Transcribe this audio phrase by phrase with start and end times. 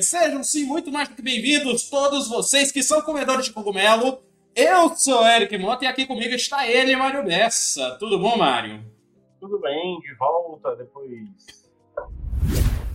[0.00, 4.22] Sejam sim muito mais do que bem-vindos todos vocês que são comedores de cogumelo.
[4.56, 7.98] Eu sou Eric Mota e aqui comigo está ele, Mário Bessa.
[7.98, 8.82] Tudo bom, Mário?
[9.38, 11.10] Tudo bem, de volta depois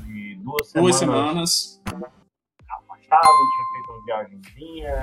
[0.08, 0.74] de duas semanas.
[0.74, 1.80] Duas semanas.
[2.68, 4.96] Afastado, tinha feito uma viagemzinha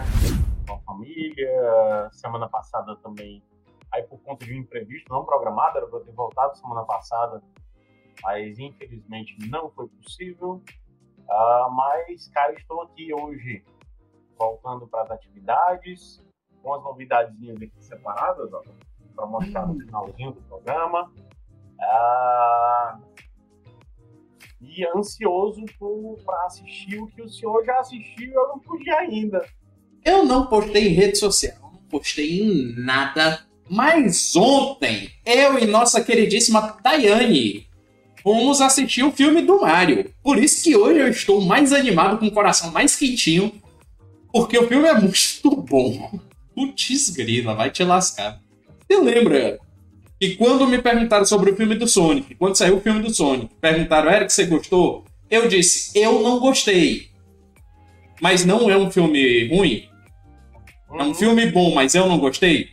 [0.67, 2.11] com a família.
[2.11, 3.45] Semana passada também,
[3.93, 7.41] aí por conta de um imprevisto não programado, era para ter voltado semana passada,
[8.23, 10.63] mas infelizmente não foi possível.
[11.29, 13.65] Ah, mas cá estou aqui hoje,
[14.39, 16.23] voltando para as atividades,
[16.63, 18.51] com as novidadezinhas aqui separadas,
[19.15, 21.13] para mostrar no finalzinho do programa.
[21.81, 22.99] Ah,
[24.61, 25.65] e ansioso
[26.25, 29.47] para assistir o que o senhor já assistiu eu não podia ainda.
[30.05, 33.47] Eu não postei em rede social, não postei em nada.
[33.69, 37.67] Mas ontem, eu e nossa queridíssima Daiane
[38.25, 40.11] fomos assistir o filme do Mario.
[40.23, 43.53] Por isso que hoje eu estou mais animado, com o coração mais quentinho,
[44.33, 46.19] porque o filme é muito bom.
[46.55, 48.41] Putz grila, vai te lascar.
[48.89, 49.59] Você lembra
[50.19, 53.55] que quando me perguntaram sobre o filme do Sonic, quando saiu o filme do Sonic,
[53.61, 55.05] perguntaram, Eric, você gostou?
[55.31, 57.11] Eu disse, eu não gostei.
[58.23, 59.89] Mas não é um filme ruim?
[60.99, 62.69] É um filme bom, mas eu não gostei?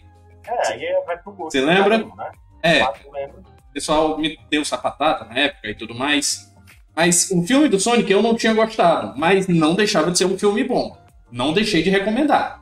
[0.47, 1.51] É, aí vai pro gosto.
[1.51, 1.97] Você lembra?
[1.97, 2.31] né?
[2.63, 3.50] É, Fato, lembra.
[3.71, 6.53] O pessoal me deu sapatata na época e tudo mais.
[6.93, 10.37] Mas o filme do Sonic eu não tinha gostado, mas não deixava de ser um
[10.37, 10.95] filme bom.
[11.31, 12.61] Não deixei de recomendar.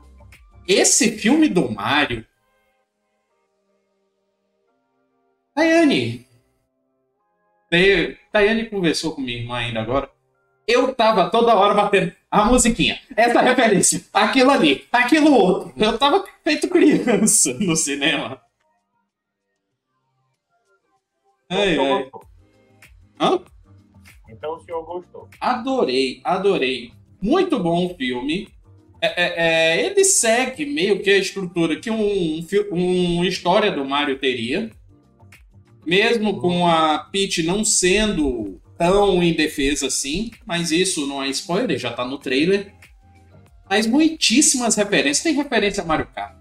[0.67, 2.23] Esse filme do Mario.
[5.55, 6.27] Tayane.
[7.71, 10.09] Tay- Tayane conversou com minha irmã ainda agora.
[10.67, 15.73] Eu tava toda hora batendo a musiquinha, essa referência, aquilo ali, aquilo outro.
[15.75, 18.39] Eu tava feito criança no cinema.
[21.49, 22.03] Ai, Então, o senhor ai.
[22.03, 22.21] gostou.
[23.19, 23.39] Hã?
[24.29, 25.29] Então o senhor gostou.
[25.41, 26.93] Adorei, adorei.
[27.21, 28.47] Muito bom o filme.
[29.01, 29.33] É, é,
[29.77, 34.69] é, ele segue meio que a estrutura que um, uma história do Mario teria.
[35.85, 40.31] Mesmo com a Peach não sendo tão indefesa assim.
[40.45, 42.73] Mas isso não é spoiler, já tá no trailer.
[43.69, 45.23] Mas muitíssimas referências.
[45.23, 46.35] Tem referência a Mario Kart.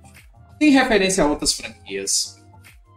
[0.58, 2.37] Tem referência a outras franquias.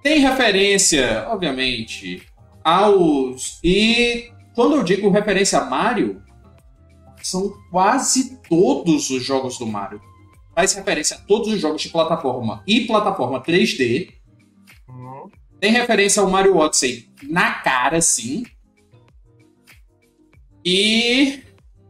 [0.03, 2.23] Tem referência, obviamente,
[2.63, 3.59] aos.
[3.63, 6.22] E quando eu digo referência a Mario,
[7.22, 10.01] são quase todos os jogos do Mario.
[10.56, 14.12] Faz referência a todos os jogos de plataforma e plataforma 3D.
[14.89, 15.29] Hum,
[15.59, 18.44] Tem referência ao Mario Odyssey na cara, sim.
[20.66, 21.39] E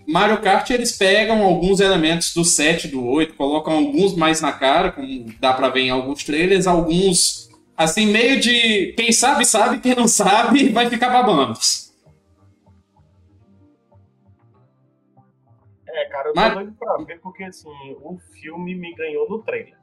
[0.07, 4.91] Mario Kart eles pegam alguns elementos do 7, do 8, colocam alguns mais na cara,
[4.91, 7.49] como dá pra ver em alguns trailers, alguns
[7.83, 11.57] assim meio de quem sabe sabe, quem não sabe vai ficar babando.
[15.87, 17.69] É, cara, eu tô Mas- doido pra ver porque assim,
[18.01, 19.75] o filme me ganhou no trailer.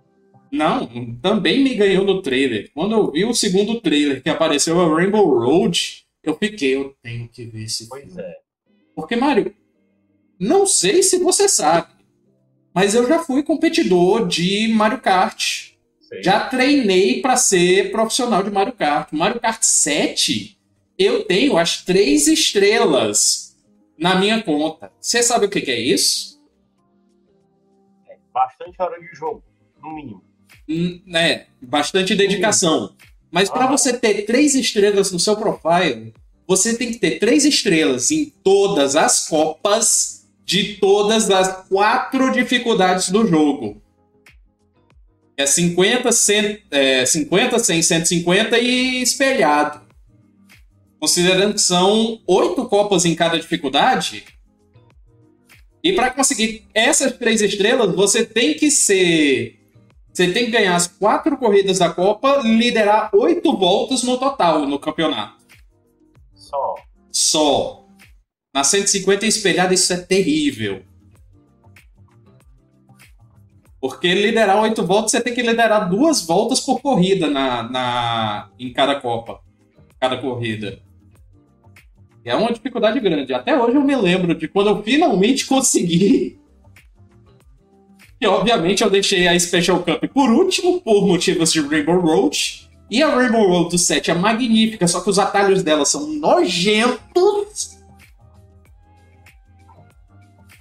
[0.51, 2.71] Não, também me ganhou no trailer.
[2.73, 7.29] Quando eu vi o segundo trailer que apareceu a Rainbow Road, eu fiquei, eu tenho
[7.29, 8.23] que ver esse Pois filme.
[8.23, 8.37] é.
[8.95, 9.55] Porque, Mário,
[10.41, 11.89] não sei se você sabe,
[12.75, 15.68] mas eu já fui competidor de Mario Kart.
[16.09, 16.23] Sei.
[16.23, 19.13] Já treinei para ser profissional de Mario Kart.
[19.13, 20.59] Mario Kart 7,
[20.99, 23.57] eu tenho as três estrelas
[23.99, 24.91] na minha conta.
[25.01, 26.39] Você sabe o que que é isso?
[28.33, 29.43] Bastante hora de jogo,
[29.83, 30.23] no mínimo.
[30.69, 32.95] Hum, É, bastante dedicação.
[33.31, 33.69] Mas para Ah.
[33.69, 36.15] você ter três estrelas no seu profile,
[36.47, 43.11] você tem que ter três estrelas em todas as copas de todas as quatro dificuldades
[43.11, 43.83] do jogo.
[45.39, 49.81] É 50, 100, é 50, 100, 150 e espelhado.
[50.99, 54.25] Considerando que são oito copas em cada dificuldade.
[55.83, 59.59] E para conseguir essas três estrelas, você tem que ser
[60.13, 64.77] você tem que ganhar as quatro corridas da Copa, liderar oito voltas no total no
[64.77, 65.45] campeonato.
[66.35, 66.75] Só.
[67.13, 67.85] Só.
[68.53, 70.83] Na 150 espelhada, isso é terrível.
[73.81, 78.73] Porque liderar oito voltas, você tem que liderar duas voltas por corrida na, na, em
[78.73, 79.41] cada Copa.
[80.01, 80.81] Cada corrida.
[82.25, 83.33] É uma dificuldade grande.
[83.33, 86.39] Até hoje eu me lembro de quando eu finalmente consegui.
[88.21, 92.69] E obviamente eu deixei a Special Cup por último, por motivos de Rainbow Road.
[92.91, 97.79] E a Rainbow Road do 7 é magnífica, só que os atalhos dela são nojentos.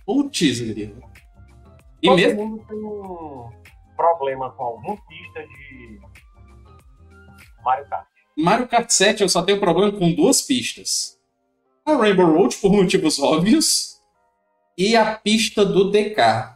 [0.05, 1.06] Putz, grilo.
[2.01, 2.45] E Todo mesmo.
[2.45, 3.49] mundo tem um
[3.95, 5.99] problema com alguma pista de
[7.63, 8.07] Mario Kart.
[8.37, 11.19] Mario Kart 7 eu só tenho problema com duas pistas.
[11.85, 13.97] A Rainbow Road, por motivos óbvios.
[14.77, 16.55] E a pista do DK.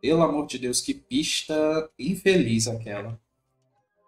[0.00, 3.20] Pelo amor de Deus, que pista infeliz aquela.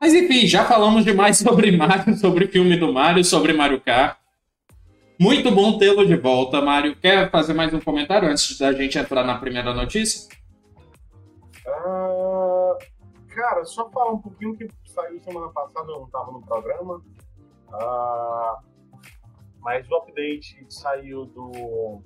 [0.00, 4.21] Mas enfim, já falamos demais sobre Mario, sobre filme do Mario, sobre Mario Kart.
[5.22, 6.96] Muito bom tê-lo de volta, Mário.
[6.96, 10.28] Quer fazer mais um comentário antes da gente entrar na primeira notícia?
[11.64, 12.76] Uh,
[13.28, 17.00] cara, só falar um pouquinho que saiu semana passada, eu não estava no programa.
[17.68, 18.56] Uh,
[19.60, 22.02] mas o update saiu do.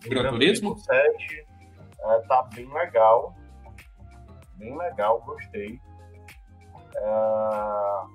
[0.00, 1.46] do Gran Turismo 7.
[1.98, 3.36] Uh, tá bem legal.
[4.56, 5.78] Bem legal, gostei.
[6.96, 8.08] Uh,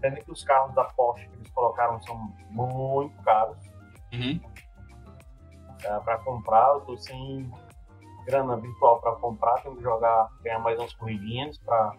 [0.00, 1.28] Pena que os carros da Porsche
[1.58, 3.58] colocaram são muito caros.
[4.12, 4.40] Uhum.
[5.82, 7.50] É, para comprar, eu tô sem
[8.24, 11.96] grana virtual para comprar, tenho que jogar, ganhar mais umas corridinhas para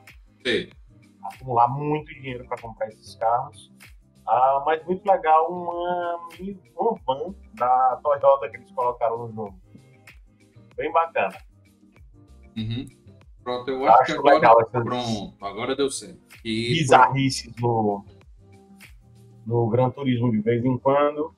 [1.24, 3.72] acumular muito dinheiro para comprar esses carros.
[4.26, 6.20] Ah, mas muito legal uma,
[6.78, 9.60] uma van da Toyota que eles colocaram no jogo.
[10.76, 11.36] Bem bacana.
[12.56, 12.86] Uhum.
[13.44, 16.20] Pronto, eu acho, acho que agora, legal, pronto, agora deu certo.
[16.46, 18.06] E bizarrices no,
[19.50, 21.34] no Gran Turismo de vez em quando.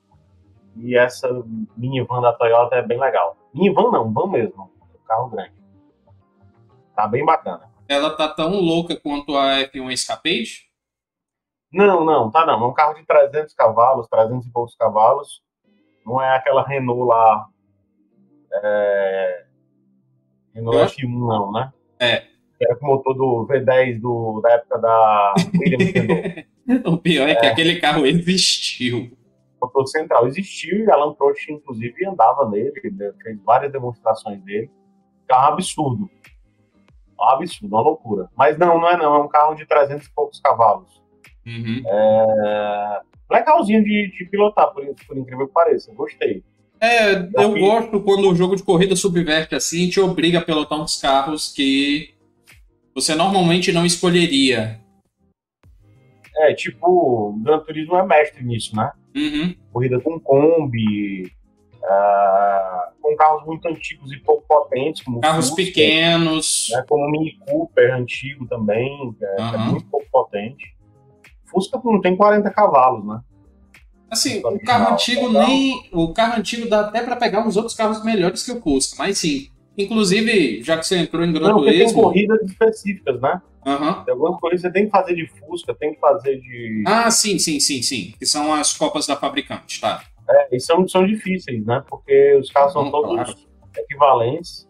[0.76, 1.28] E essa
[1.78, 3.38] minivan da Toyota é bem legal.
[3.54, 4.70] Minivan não, van mesmo.
[5.08, 5.54] Carro grande.
[6.94, 7.72] Tá bem bacana.
[7.88, 10.70] Ela tá tão louca quanto a F1 Escapade?
[11.72, 12.62] Não, não, tá não.
[12.62, 15.42] É um carro de 300 cavalos, 300 e poucos cavalos.
[16.06, 17.48] Não é aquela Renault lá.
[18.54, 19.46] É...
[20.54, 21.74] Renault F1, não, né?
[22.00, 22.32] É
[22.62, 26.46] era com o motor do V10 do, da época da Williams
[26.86, 29.12] O pior é, é, que aquele carro existiu.
[29.60, 32.72] O motor central existiu e Alan Prost, inclusive, andava nele,
[33.22, 34.70] fez várias demonstrações dele.
[35.28, 36.10] Carro absurdo.
[37.20, 38.30] Um absurdo, uma loucura.
[38.36, 41.02] Mas não, não é não, é um carro de 300 e poucos cavalos.
[41.46, 41.84] Uhum.
[41.86, 43.02] É...
[43.30, 45.94] Legalzinho de, de pilotar, por, por incrível que pareça.
[45.94, 46.44] Gostei.
[46.82, 51.00] É, eu gosto quando o jogo de corrida subverte assim, te obriga a pilotar uns
[51.00, 52.10] carros que
[52.96, 54.81] você normalmente não escolheria.
[56.42, 58.92] É, tipo, o Gran Turismo é mestre nisso, né?
[59.16, 59.56] Uhum.
[59.72, 65.04] Corrida com Kombi, uh, com carros muito antigos e pouco potentes.
[65.04, 66.70] Como carros Fusca, pequenos.
[66.72, 69.54] Né, como o Mini Cooper antigo também, que é, uhum.
[69.54, 70.76] é muito pouco potente.
[71.46, 73.22] Fusca não tem 40 cavalos, né?
[74.10, 75.90] Assim, o carro antigo nem.
[75.94, 79.20] O carro antigo dá até para pegar uns outros carros melhores que o Fusca, mas
[79.20, 81.86] sim, Inclusive, já que você entrou em Gran Turismo...
[81.86, 83.42] tem corridas específicas, né?
[83.66, 84.04] Uhum.
[84.10, 86.84] Algumas que você tem que fazer de Fusca, tem que fazer de...
[86.86, 88.14] Ah, sim, sim, sim, sim.
[88.18, 90.04] Que são as copas da fabricante, tá?
[90.30, 91.84] É, e são, são difíceis, né?
[91.88, 93.36] Porque os carros são todos claro.
[93.78, 94.68] equivalentes.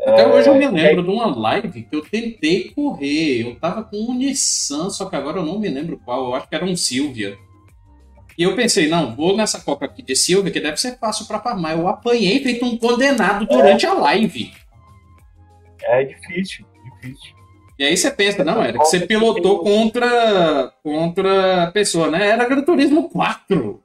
[0.00, 0.26] Até é...
[0.28, 3.42] hoje eu me lembro de uma live que eu tentei correr.
[3.42, 6.26] Eu tava com um Nissan, só que agora eu não me lembro qual.
[6.26, 7.36] Eu acho que era um Silvia.
[8.38, 11.40] E eu pensei, não, vou nessa Copa aqui de Silva, que deve ser fácil para
[11.40, 11.76] farmar.
[11.76, 13.88] Eu apanhei feito um condenado durante é.
[13.88, 14.52] a live.
[15.82, 17.35] É difícil, difícil.
[17.78, 22.28] E aí você pensa, não, era que você pilotou contra, contra a pessoa, né?
[22.28, 23.82] Era Gran Turismo 4.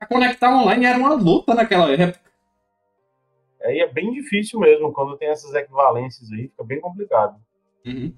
[0.00, 2.20] A conectar online era uma luta naquela época.
[3.60, 7.36] É, e é bem difícil mesmo, quando tem essas equivalências aí, fica bem complicado.
[7.86, 8.12] Uhum.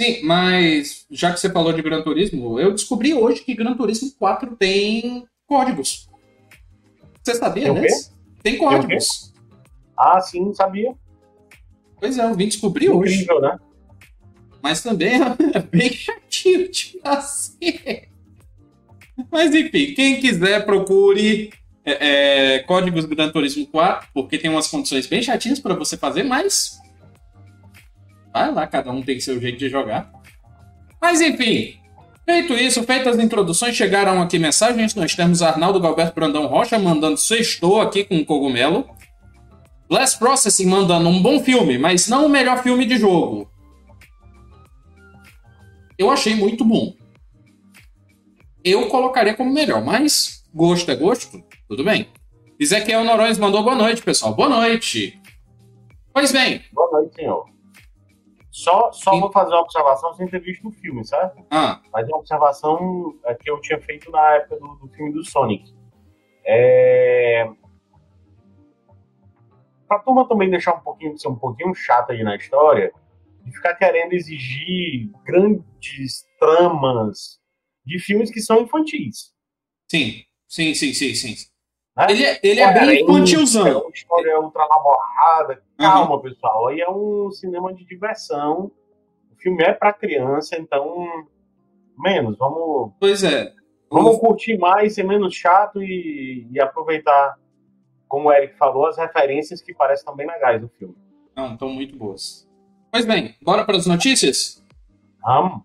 [0.00, 4.12] Sim, mas já que você falou de Gran Turismo, eu descobri hoje que Gran Turismo
[4.18, 6.08] 4 tem códigos.
[7.22, 7.88] Você sabia, né?
[8.42, 9.32] Tem códigos.
[9.32, 9.38] Tem
[9.96, 10.94] ah, sim, sabia.
[12.00, 13.14] Pois é, eu vim descobrir Incrível, hoje.
[13.22, 13.58] Incrível, né?
[14.62, 15.14] Mas também
[15.54, 18.08] é bem chatinho de fazer.
[19.30, 21.50] Mas enfim, quem quiser, procure
[21.84, 26.22] é, é, códigos Gran Turismo 4, porque tem umas condições bem chatinhas para você fazer,
[26.22, 26.78] mas
[28.32, 30.10] Vai lá, cada um tem seu jeito de jogar.
[31.00, 31.74] Mas enfim,
[32.24, 34.94] feito isso, feitas as introduções, chegaram aqui mensagens.
[34.94, 38.88] Nós temos Arnaldo Galberto Brandão Rocha mandando sextou aqui com cogumelo.
[39.88, 43.50] Blast Processing mandando um bom filme, mas não o melhor filme de jogo.
[45.96, 46.94] Eu achei muito bom.
[48.62, 52.08] Eu colocaria como melhor, mas gosto é gosto, tudo bem.
[52.60, 54.34] Ezequiel Norões mandou boa noite, pessoal.
[54.34, 55.20] Boa noite.
[56.12, 56.62] Pois bem.
[56.72, 57.46] Boa noite, senhor.
[58.50, 61.46] Só, só vou fazer uma observação sem ter visto o filme, certo?
[61.50, 61.80] Ah.
[61.92, 65.24] Mas é uma observação é, que eu tinha feito na época do, do filme do
[65.24, 65.72] Sonic.
[66.44, 67.48] É...
[69.88, 72.92] Pra turma também deixar um pouquinho, ser um pouquinho chata aí na história,
[73.44, 77.38] de ficar querendo exigir grandes tramas
[77.84, 79.32] de filmes que são infantis.
[79.90, 81.34] Sim, sim, sim, sim, sim.
[81.96, 82.06] Né?
[82.10, 83.66] Ele, é, ele é bem infantilzão.
[83.66, 85.62] É uma história ultra elaborada.
[85.76, 86.22] Calma, uhum.
[86.22, 86.68] pessoal.
[86.68, 88.70] Aí é um cinema de diversão.
[89.32, 91.06] O filme é para criança, então
[91.98, 92.38] menos.
[92.38, 92.92] Vamos.
[93.00, 93.52] Pois é.
[93.90, 97.36] Vamos curtir mais, ser menos chato e, e aproveitar,
[98.08, 100.94] como o Eric falou, as referências que parecem também legais do filme.
[101.36, 102.48] Não, estão muito boas.
[102.90, 104.64] Pois bem, bora para as notícias?
[105.22, 105.62] Vamos.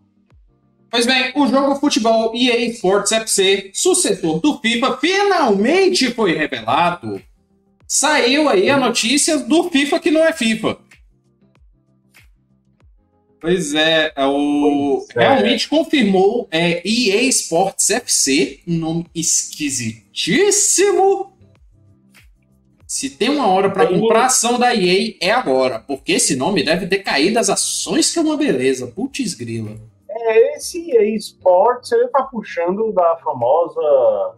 [0.90, 7.20] Pois bem, o jogo futebol EA Sports FC, sucessor do FIFA, finalmente foi revelado.
[7.88, 10.78] Saiu aí a notícia do FIFA que não é FIFA.
[13.42, 15.28] Pois é, é o Pois é.
[15.28, 21.33] realmente confirmou é EA Sports FC, um nome esquisitíssimo.
[22.94, 26.86] Se tem uma hora para comprar ação da EA é agora, porque esse nome deve
[26.86, 28.86] ter caído as ações que é uma beleza.
[28.86, 29.72] Putz grila.
[30.08, 34.36] É, esse EA Sports, ele tá puxando da famosa.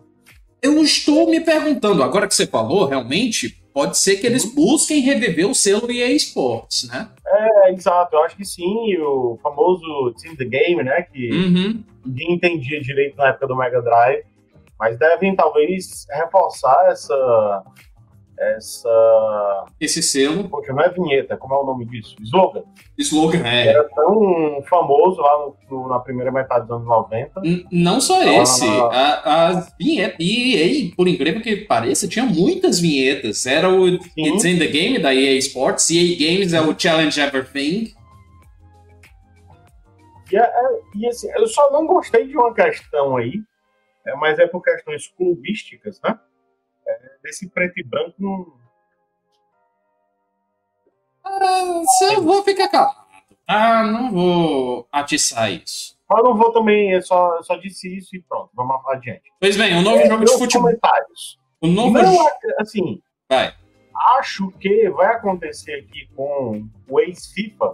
[0.62, 5.50] Eu estou me perguntando, agora que você falou, realmente, pode ser que eles busquem reviver
[5.50, 7.10] o selo EA Sports, né?
[7.28, 11.02] É, exato, eu acho que sim, o famoso Team the Game, né?
[11.02, 11.84] Que Uhum.
[12.06, 14.24] ninguém entendia direito na época do Mega Drive,
[14.80, 17.64] mas devem talvez reforçar essa.
[18.38, 19.66] Essa.
[19.80, 22.16] Esse selo, Poxa, não é vinheta, como é o nome disso?
[22.22, 22.64] Slogan.
[22.98, 23.68] slogan é.
[23.68, 27.40] Era tão famoso lá no- na primeira metade dos anos 90.
[27.46, 28.26] N- Não só Ah.
[28.42, 30.18] esse, a- as vinhetas.
[30.20, 30.56] E
[30.90, 33.46] EA, por incrível que pareça, tinha muitas vinhetas.
[33.46, 37.94] Era o It's in the Game da EA Sports, EA Games é o Challenge Everything.
[40.32, 43.34] E, é- é- e, assim, eu só não gostei de uma questão aí,
[44.06, 46.18] é, mas é por questões clubísticas, né?
[47.02, 48.54] É, desse preto e branco não.
[51.24, 51.82] Ah,
[52.14, 53.06] eu vou ficar calado.
[53.48, 55.96] Ah, não vou atiçar isso.
[56.08, 59.24] Mas eu não vou também, eu só, eu só disse isso e pronto, vamos adiante.
[59.40, 60.62] Pois bem, o novo É, jogo de futebol.
[60.68, 61.40] comentários.
[61.62, 62.28] O novo Não,
[62.60, 63.56] assim, Vai.
[64.18, 67.74] acho que vai acontecer aqui com o ex-FIFA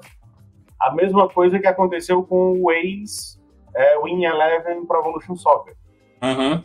[0.80, 3.40] a mesma coisa que aconteceu com o ex
[3.76, 5.76] é, Win Eleven Pro Evolution Soccer.
[6.22, 6.64] Aham.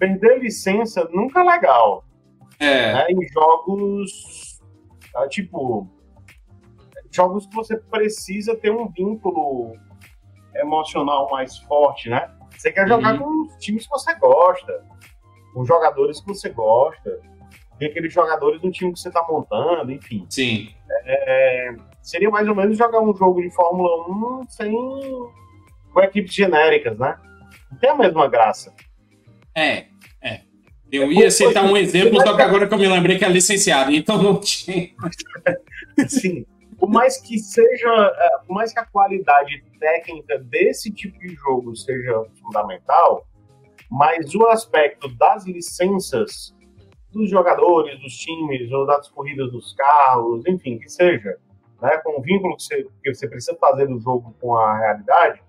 [0.00, 2.04] Perder licença nunca é legal.
[2.58, 2.92] É.
[2.92, 4.60] né, em jogos
[5.16, 5.88] ah, tipo
[7.10, 9.72] jogos que você precisa ter um vínculo
[10.54, 12.30] emocional mais forte, né?
[12.50, 13.18] Você quer jogar Uhum.
[13.18, 14.84] com os times que você gosta,
[15.54, 17.18] com jogadores que você gosta,
[17.78, 20.26] tem aqueles jogadores do time que você está montando, enfim.
[20.28, 20.68] Sim.
[22.02, 24.06] Seria mais ou menos jogar um jogo de Fórmula
[24.42, 24.72] 1 sem
[25.92, 27.16] com equipes genéricas, né?
[27.72, 28.74] Não tem a mesma graça.
[29.56, 29.86] É.
[30.92, 33.92] Eu ia citar um exemplo, só que agora que eu me lembrei que é licenciado,
[33.92, 34.90] então não tinha.
[36.08, 36.44] Sim.
[36.78, 41.76] Por mais que seja, é, por mais que a qualidade técnica desse tipo de jogo
[41.76, 43.26] seja fundamental,
[43.90, 46.54] mas o aspecto das licenças
[47.12, 51.36] dos jogadores, dos times, ou das corridas dos carros, enfim, que seja,
[51.82, 55.42] né, com o vínculo que você, que você precisa fazer do jogo com a realidade,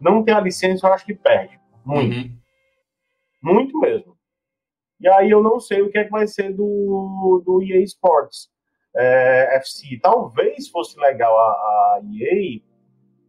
[0.00, 1.60] não ter a licença, eu acho que perde.
[1.84, 2.16] Muito.
[2.16, 2.36] Uhum.
[3.42, 4.11] Muito mesmo.
[5.02, 8.48] E aí eu não sei o que é que vai ser do, do EA Sports
[8.96, 9.98] é, FC.
[10.00, 12.60] Talvez fosse legal a, a EA,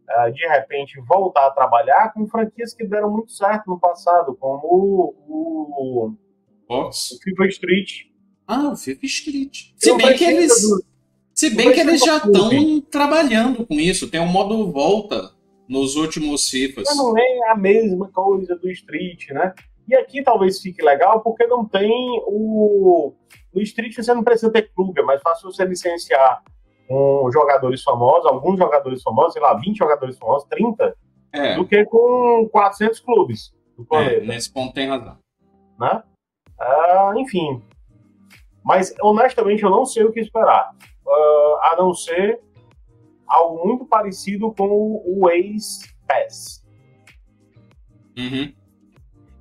[0.08, 4.60] é, de repente, voltar a trabalhar com franquias que deram muito certo no passado, como
[4.66, 6.14] o, o,
[6.68, 7.90] o FIFA Street.
[8.46, 9.70] Ah, o FIFA Street.
[9.82, 10.62] Eu Se bem que eles.
[10.62, 10.84] do-
[11.34, 14.08] Se bem que eles já estão trabalhando com isso.
[14.10, 15.32] Tem um modo volta
[15.68, 16.84] nos últimos FIFAs.
[16.86, 19.52] Mas não é a mesma coisa do Street, né?
[19.88, 21.92] E aqui talvez fique legal porque não tem
[22.26, 23.14] o.
[23.52, 26.42] No Street você não precisa ter clube, é mais fácil você licenciar
[26.88, 30.94] com jogadores famosos, alguns jogadores famosos, sei lá, 20 jogadores famosos, 30,
[31.32, 35.18] É, do que com 400 clubes do é, nesse ponto tem razão.
[35.78, 36.02] né?
[36.58, 37.62] Ah, enfim.
[38.64, 40.70] Mas, honestamente, eu não sei o que esperar.
[41.06, 42.40] Ah, a não ser
[43.26, 46.64] algo muito parecido com o ex-PES.
[48.16, 48.54] Uhum.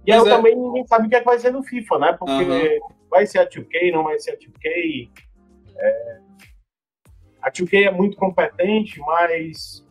[0.06, 0.24] E aí é.
[0.30, 2.14] também ninguém sabe o que, é que vai ser no FIFA, né?
[2.14, 2.44] Porque
[2.82, 2.96] Aham.
[3.10, 5.10] vai ser a 2K, não vai ser a 2K.
[5.78, 6.20] É,
[7.42, 9.86] A 2K é muito competente, mas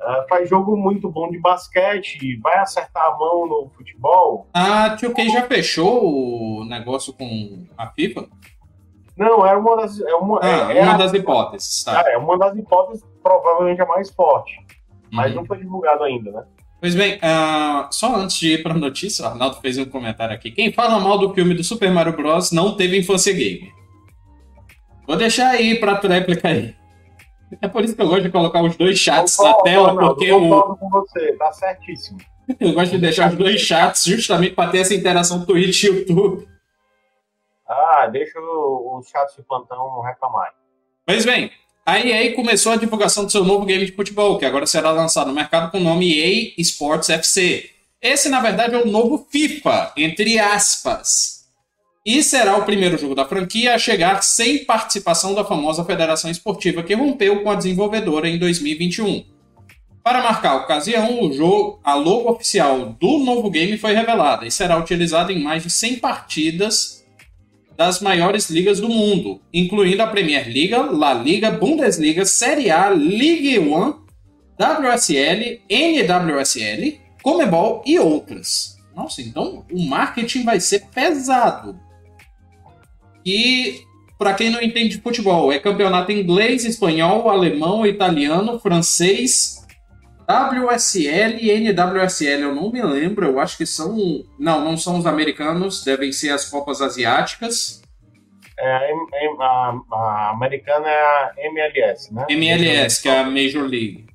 [0.00, 4.46] ah, faz jogo muito bom de basquete, vai acertar a mão no futebol.
[4.52, 8.28] A 2K já fechou o negócio com a FIFA?
[9.16, 9.98] Não, é uma das.
[9.98, 12.04] É uma, Ah, é, é uma a- das hipóteses, tá?
[12.10, 14.54] é uma das hipóteses, provavelmente a mais forte.
[15.10, 15.36] Mas Uhum.
[15.36, 16.44] não foi divulgado ainda, né?
[16.86, 20.32] Pois bem, ah, só antes de ir para a notícia, o Arnaldo fez um comentário
[20.32, 20.52] aqui.
[20.52, 22.52] Quem fala mal do filme do Super Mario Bros.
[22.52, 23.72] não teve infância gamer.
[25.04, 26.76] Vou deixar aí para tu réplica aí.
[27.60, 30.30] É por isso que eu gosto de colocar os dois chats na tela, Arnaldo, porque
[30.30, 32.18] o, concordo com você, tá certíssimo.
[32.60, 36.46] eu gosto de deixar os dois chats justamente para ter essa interação Twitch e YouTube.
[37.66, 40.54] Ah, deixa os chatos de plantão reclamar.
[41.04, 41.50] Pois bem,
[41.88, 45.28] A EA começou a divulgação do seu novo game de futebol, que agora será lançado
[45.28, 47.70] no mercado com o nome EA Sports FC.
[48.02, 51.44] Esse, na verdade, é o novo FIFA, entre aspas.
[52.04, 56.82] E será o primeiro jogo da franquia a chegar sem participação da famosa Federação Esportiva
[56.82, 59.24] que rompeu com a desenvolvedora em 2021.
[60.02, 64.50] Para marcar a ocasião, o jogo, a logo oficial do novo game foi revelada e
[64.50, 66.95] será utilizada em mais de 100 partidas
[67.76, 73.58] das maiores ligas do mundo, incluindo a Premier League, La Liga, Bundesliga, Série A, Ligue
[73.58, 73.94] 1,
[74.58, 78.76] WSL, NWSL, Comebol e outras.
[78.94, 81.78] Nossa, então o marketing vai ser pesado.
[83.24, 83.80] E
[84.18, 89.65] para quem não entende futebol, é campeonato inglês, espanhol, alemão, italiano, francês,
[90.28, 93.96] WSL e NWSL, eu não me lembro, eu acho que são.
[94.38, 97.82] Não, não são os americanos, devem ser as Copas Asiáticas.
[98.58, 98.92] É,
[99.40, 102.26] a, a, americana é a MLS, né?
[102.30, 104.06] MLS, que é a Major League.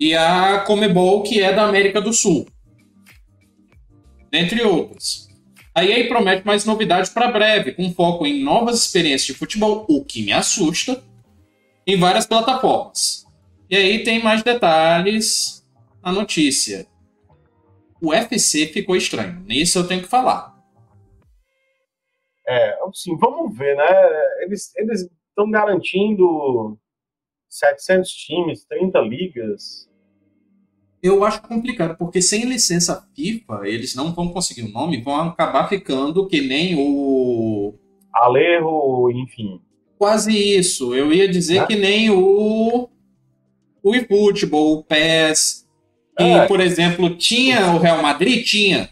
[0.00, 2.46] E a Comebol, que é da América do Sul.
[4.30, 5.28] Dentre outras.
[5.74, 10.04] A EA promete mais novidades para breve, com foco em novas experiências de futebol, o
[10.04, 11.02] que me assusta,
[11.86, 13.24] em várias plataformas.
[13.70, 15.64] E aí tem mais detalhes
[16.02, 16.88] na notícia.
[18.02, 19.44] O UFC ficou estranho.
[19.46, 20.58] Nisso eu tenho que falar.
[22.48, 23.84] É, assim, vamos ver, né?
[24.40, 24.72] Eles
[25.28, 26.76] estão garantindo
[27.48, 29.88] 700 times, 30 ligas.
[31.00, 35.68] Eu acho complicado, porque sem licença FIFA, eles não vão conseguir o nome, vão acabar
[35.68, 37.74] ficando que nem o.
[38.12, 39.62] Alejo, enfim.
[39.96, 40.92] Quase isso.
[40.92, 41.66] Eu ia dizer é?
[41.66, 42.90] que nem o
[43.82, 45.66] o eFootball, o PES.
[46.18, 46.46] E, é.
[46.46, 48.44] por exemplo, tinha o Real Madrid?
[48.44, 48.90] Tinha.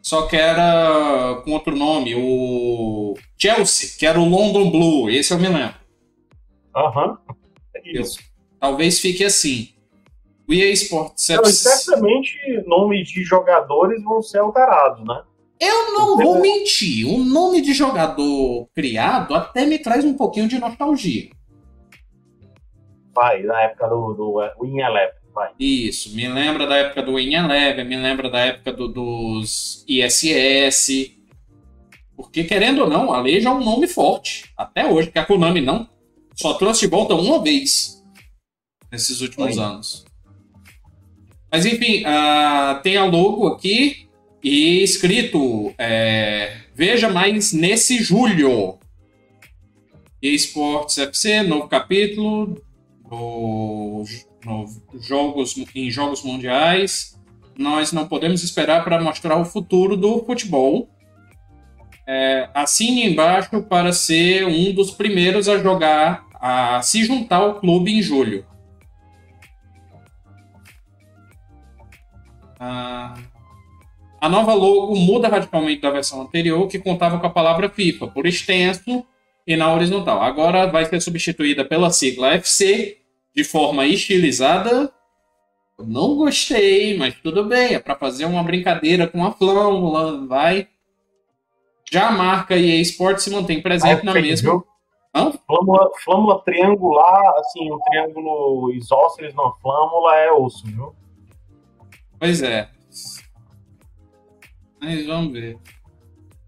[0.00, 2.14] Só que era com outro nome.
[2.14, 5.10] O Chelsea, que era o London Blue.
[5.10, 5.76] Esse eu me lembro.
[6.76, 7.18] Aham.
[7.28, 7.34] Uhum.
[7.74, 8.18] É isso.
[8.60, 9.70] Talvez fique assim.
[10.46, 11.28] O EA Sports...
[11.28, 15.22] Não, certamente nomes de jogadores vão ser alterados, né?
[15.58, 17.06] Eu não vou mentir.
[17.06, 21.30] O nome de jogador criado até me traz um pouquinho de nostalgia.
[23.14, 25.14] Vai, na época do, do Win Eleven.
[25.34, 25.50] Vai.
[25.58, 31.12] Isso, me lembra da época do Win Eleven, me lembra da época do, dos ISS.
[32.16, 34.52] Porque, querendo ou não, a lei já é um nome forte.
[34.56, 35.88] Até hoje, porque a Konami não
[36.34, 38.02] só trouxe de volta uma vez
[38.90, 39.62] nesses últimos Oi.
[39.62, 40.04] anos.
[41.50, 44.08] Mas enfim, uh, tem a logo aqui
[44.42, 48.78] e escrito é, Veja mais nesse julho.
[50.20, 52.60] Esportes FC, novo capítulo,
[53.10, 54.04] no,
[54.44, 54.66] no
[55.00, 57.18] jogos, em jogos mundiais,
[57.56, 60.88] nós não podemos esperar para mostrar o futuro do futebol.
[62.06, 67.92] É, assine embaixo para ser um dos primeiros a jogar, a se juntar ao clube
[67.92, 68.44] em julho.
[74.24, 78.26] A nova logo muda radicalmente da versão anterior, que contava com a palavra FIFA por
[78.26, 79.04] extenso
[79.46, 80.22] e na horizontal.
[80.22, 82.98] Agora vai ser substituída pela sigla FC
[83.34, 84.92] de forma estilizada.
[85.78, 90.68] Eu não gostei, mas tudo bem, é para fazer uma brincadeira com a flâmula, vai.
[91.90, 94.64] Já a marca EA Sports se mantém presente ah, na mesma.
[95.46, 100.94] Flâmula, flâmula triangular, assim, um triângulo isósceles na flâmula é osso, viu?
[102.18, 102.68] Pois é.
[104.80, 105.58] Mas vamos ver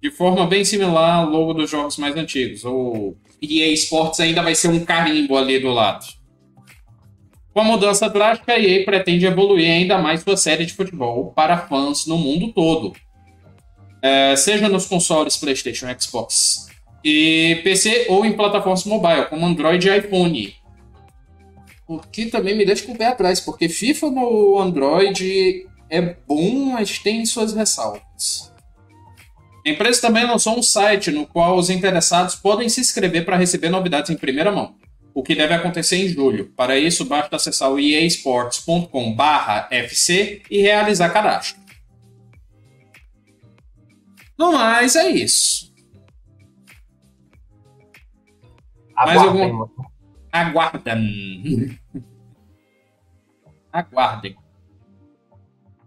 [0.02, 2.64] de forma bem similar ao logo dos jogos mais antigos.
[2.64, 6.06] O EA Sports ainda vai ser um carimbo ali do lado.
[7.52, 11.56] Com a mudança drástica, a EA pretende evoluir ainda mais sua série de futebol para
[11.56, 12.92] fãs no mundo todo.
[14.02, 16.66] É, seja nos consoles PlayStation, Xbox
[17.02, 20.54] e PC ou em plataformas mobile, como Android e iPhone.
[21.88, 26.72] O que também me deixa com o pé atrás, porque FIFA no Android é bom,
[26.72, 28.52] mas tem suas ressalvas.
[29.66, 33.68] A empresa também lançou um site no qual os interessados podem se inscrever para receber
[33.68, 34.76] novidades em primeira mão,
[35.12, 36.52] o que deve acontecer em julho.
[36.56, 41.60] Para isso, basta acessar o easports.com/fc e realizar cadastro.
[44.38, 45.74] No mais, é isso.
[48.94, 49.66] Mais algum...
[50.30, 51.76] Aguardem.
[53.72, 54.36] Aguardem.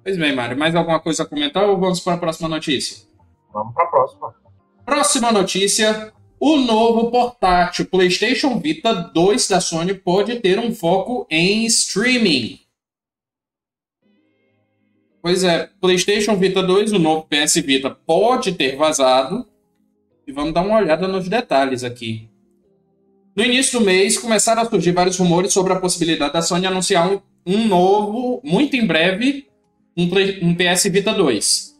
[0.04, 3.08] Pois bem, Mário, mais alguma coisa a comentar ou vamos para a próxima notícia?
[3.54, 4.36] Vamos para a próxima.
[4.86, 6.14] Próxima notícia.
[6.40, 12.60] O novo portátil PlayStation Vita 2 da Sony pode ter um foco em streaming.
[15.22, 19.46] Pois é, PlayStation Vita 2, o novo PS Vita, pode ter vazado.
[20.26, 22.30] E vamos dar uma olhada nos detalhes aqui.
[23.36, 27.12] No início do mês, começaram a surgir vários rumores sobre a possibilidade da Sony anunciar
[27.12, 29.48] um, um novo, muito em breve,
[29.98, 30.10] um,
[30.42, 31.79] um PS Vita 2.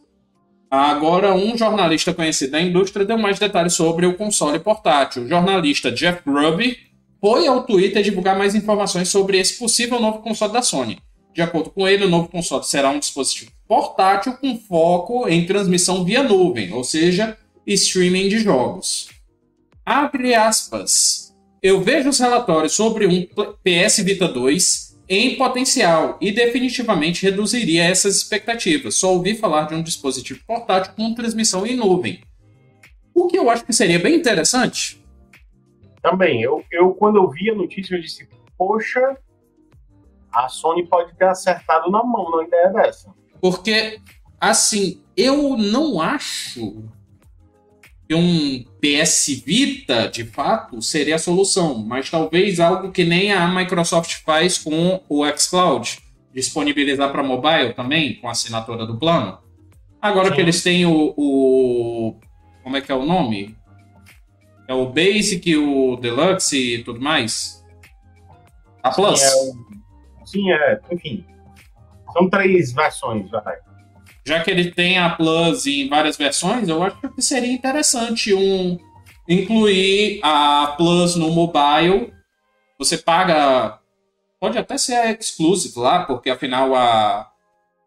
[0.70, 5.24] Agora, um jornalista conhecido da indústria deu mais detalhes sobre o console portátil.
[5.24, 6.78] O jornalista Jeff Grubb
[7.20, 10.98] foi ao Twitter divulgar mais informações sobre esse possível novo console da Sony.
[11.34, 16.04] De acordo com ele, o novo console será um dispositivo portátil com foco em transmissão
[16.04, 19.08] via nuvem, ou seja, streaming de jogos.
[19.84, 21.34] Abre aspas.
[21.62, 23.26] Eu vejo os relatórios sobre um
[23.62, 28.94] PS Vita 2 em potencial e definitivamente reduziria essas expectativas.
[28.94, 32.22] Só ouvi falar de um dispositivo portátil com transmissão em nuvem.
[33.12, 35.04] O que eu acho que seria bem interessante.
[36.00, 39.18] Também, eu, eu quando eu vi a notícia, eu disse, poxa,
[40.32, 43.12] a Sony pode ter acertado na mão na ideia dessa.
[43.40, 43.98] Porque,
[44.40, 46.84] assim, eu não acho
[48.14, 54.22] um PS Vita, de fato, seria a solução, mas talvez algo que nem a Microsoft
[54.24, 55.98] faz com o xCloud,
[56.32, 59.38] disponibilizar para mobile também, com assinatura do plano.
[60.00, 60.34] Agora Sim.
[60.34, 62.16] que eles têm o, o,
[62.62, 63.56] Como é que é o nome?
[64.66, 67.64] É o Basic, o Deluxe e tudo mais?
[68.82, 69.20] A Plus.
[69.20, 71.24] Sim, é Sim, é, enfim.
[72.12, 73.56] São três versões, vai.
[74.24, 78.78] Já que ele tem a Plus em várias versões, eu acho que seria interessante um
[79.28, 82.12] incluir a Plus no mobile.
[82.78, 83.78] Você paga.
[84.38, 87.30] Pode até ser exclusive lá, porque afinal a,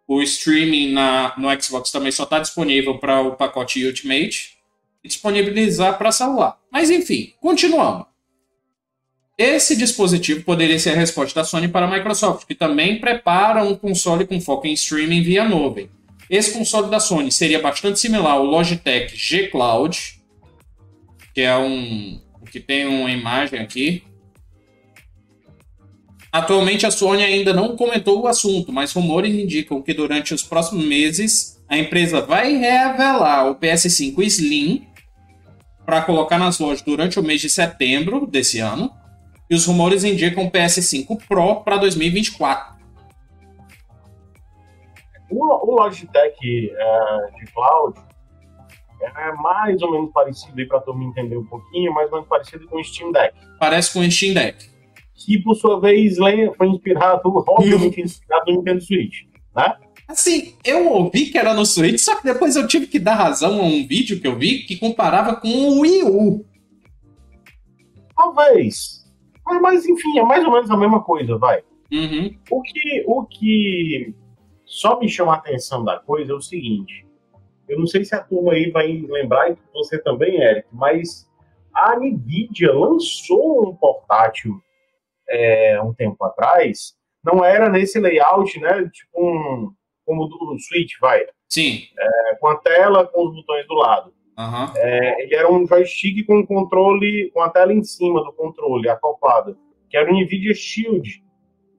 [0.07, 4.53] o streaming na, no Xbox também só está disponível para o pacote Ultimate
[5.03, 6.57] disponibilizar para celular.
[6.71, 8.05] Mas enfim, continuando.
[9.37, 13.75] Esse dispositivo poderia ser a resposta da Sony para a Microsoft, que também prepara um
[13.75, 15.89] console com foco em streaming via nuvem.
[16.33, 20.19] Esse console da Sony seria bastante similar ao Logitech G Cloud,
[21.31, 22.19] que é um
[22.51, 24.03] que tem uma imagem aqui.
[26.31, 30.83] Atualmente a Sony ainda não comentou o assunto, mas rumores indicam que durante os próximos
[30.83, 34.87] meses a empresa vai revelar o PS5 Slim
[35.85, 38.91] para colocar nas lojas durante o mês de setembro desse ano
[39.47, 42.72] e os rumores indicam PS5 Pro para 2024.
[45.29, 47.99] O, Logitech é, de cloud
[49.01, 52.67] é mais ou menos parecido, para todo mundo entender um pouquinho, mais ou menos parecido
[52.67, 53.35] com o Steam Deck.
[53.59, 54.71] Parece com o Steam Deck.
[55.15, 56.17] Que, por sua vez,
[56.57, 59.23] foi inspirado, obviamente, inspirado no Nintendo Switch,
[59.55, 59.75] né?
[60.07, 63.59] Assim, eu ouvi que era no Switch, só que depois eu tive que dar razão
[63.59, 66.45] a um vídeo que eu vi que comparava com o Wii U.
[68.15, 69.03] Talvez.
[69.45, 71.61] Mas, mas, enfim, é mais ou menos a mesma coisa, vai.
[71.91, 72.35] Uhum.
[72.49, 74.13] O, que, o que
[74.73, 77.05] só me chama a atenção da coisa é o seguinte:
[77.69, 81.29] eu não sei se a turma aí vai lembrar, e você também, Eric, mas
[81.71, 84.59] a Nvidia lançou um portátil
[85.29, 88.89] é, um tempo atrás, não era nesse layout, né?
[88.91, 89.71] Tipo um
[90.05, 91.21] como do Switch, vai.
[91.47, 91.83] Sim.
[91.97, 94.11] É, com a tela, com os botões do lado.
[94.37, 94.73] Uhum.
[94.75, 99.55] É, ele era um joystick com controle, com a tela em cima do controle, acoplado,
[99.87, 101.23] que era o NVIDIA Shield.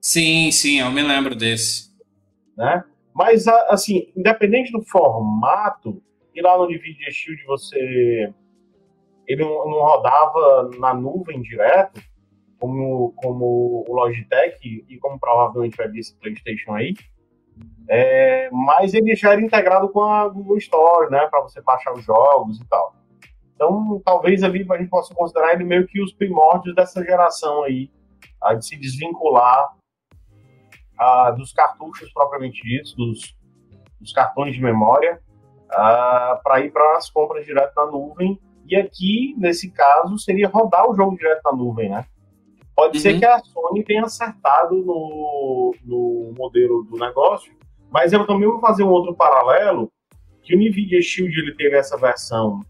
[0.01, 1.94] Sim, sim, eu me lembro desse.
[2.57, 2.85] Né?
[3.15, 6.03] Mas, assim, independente do formato,
[6.35, 8.33] e lá no NVIDIA Shield você...
[9.27, 12.01] Ele não, rodava na nuvem direto,
[12.59, 16.95] como, como o Logitech e como provavelmente vai vir esse PlayStation aí,
[17.89, 22.05] é, mas ele já era integrado com a Google Store, né, para você baixar os
[22.05, 22.95] jogos e tal.
[23.55, 27.91] Então, talvez ali a gente possa considerar ele meio que os primórdios dessa geração aí,
[28.43, 29.75] a de se desvincular
[30.99, 33.37] a, dos cartuchos propriamente ditos, dos,
[34.01, 35.21] dos cartões de memória,
[35.69, 38.39] para ir para as compras direto na nuvem.
[38.67, 42.07] E aqui, nesse caso, seria rodar o jogo direto na nuvem, né?
[42.75, 43.03] Pode uhum.
[43.03, 47.53] ser que a Sony tenha acertado no, no modelo do negócio,
[47.91, 49.91] mas eu também vou fazer um outro paralelo,
[50.43, 52.61] que o NVIDIA Shield ele teve essa versão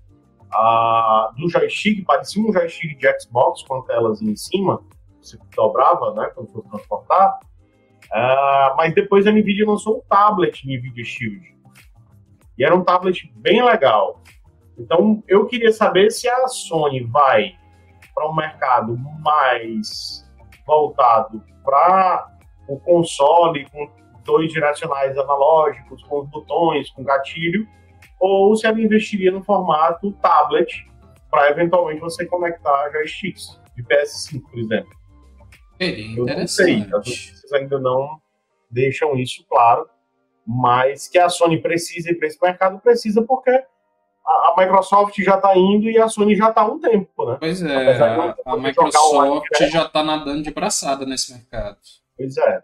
[0.52, 4.82] uh, do joystick, parecia um joystick de Xbox com telas em cima,
[5.20, 7.40] você dobrava, né, quando for transportar,
[8.14, 11.54] uh, mas depois a NVIDIA lançou um tablet NVIDIA Shield,
[12.56, 14.22] e era um tablet bem legal.
[14.78, 17.56] Então, eu queria saber se a Sony vai
[18.14, 20.24] para um mercado mais
[20.66, 22.28] voltado para
[22.68, 23.88] o console com
[24.24, 27.66] dois direcionais analógicos, com botões, com gatilho,
[28.20, 30.86] ou se ela investiria no formato tablet
[31.30, 35.03] para eventualmente você conectar joysticks de PS5, por exemplo.
[35.78, 38.20] Eu não sei, notícias ainda não
[38.70, 39.88] deixam isso claro,
[40.46, 45.36] mas que a Sony precisa ir para esse mercado, precisa porque a, a Microsoft já
[45.36, 47.36] está indo e a Sony já está há um tempo, né?
[47.38, 51.78] Pois é, a, a Microsoft já está nadando de braçada nesse mercado.
[52.16, 52.62] Pois é.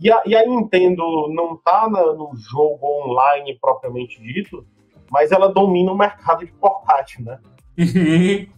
[0.00, 1.02] E a, e a Nintendo
[1.32, 4.66] não está no jogo online propriamente dito,
[5.10, 7.40] mas ela domina o mercado de portátil, né?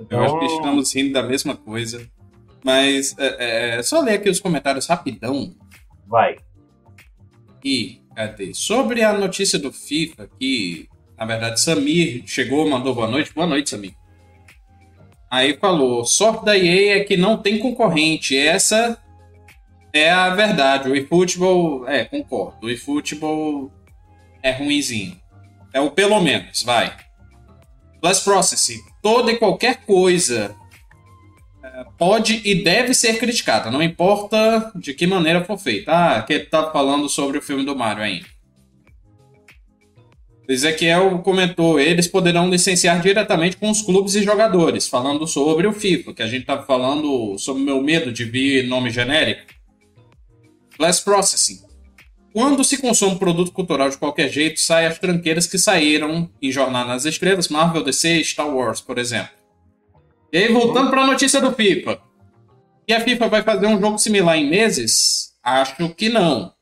[0.00, 0.18] então...
[0.18, 2.08] Eu acho que estamos rindo da mesma coisa.
[2.64, 5.54] Mas é, é, só ler aqui os comentários rapidão.
[6.06, 6.36] Vai.
[7.64, 8.52] E, cadê?
[8.54, 13.32] Sobre a notícia do FIFA, que, na verdade, Samir chegou, mandou boa noite.
[13.32, 13.94] Boa noite, Samir.
[15.30, 18.36] Aí falou: sorte da EA é que não tem concorrente.
[18.36, 18.98] Essa
[19.92, 20.90] é a verdade.
[20.90, 22.66] O eFootball, é, concordo.
[22.66, 23.72] O eFootball
[24.42, 25.18] é ruinzinho.
[25.72, 26.94] É o pelo menos, vai.
[28.00, 28.80] Blast Processing.
[29.02, 30.54] Toda e qualquer coisa
[31.62, 35.92] é, pode e deve ser criticada, não importa de que maneira for feita.
[35.92, 38.26] Ah, que tá falando sobre o filme do Mario ainda.
[40.48, 46.12] Ezequiel comentou, eles poderão licenciar diretamente com os clubes e jogadores, falando sobre o FIFA,
[46.12, 49.42] que a gente tá falando sobre o meu medo de vir nome genérico.
[50.76, 51.69] Less Processing.
[52.32, 56.88] Quando se consome produto cultural de qualquer jeito, saem as tranqueiras que saíram em Jornada
[56.88, 59.30] nas Estrelas, Marvel, DC, Star Wars, por exemplo.
[60.32, 62.00] E aí, voltando para a notícia do FIFA.
[62.86, 65.34] E a FIFA vai fazer um jogo similar em meses?
[65.42, 66.52] Acho que não.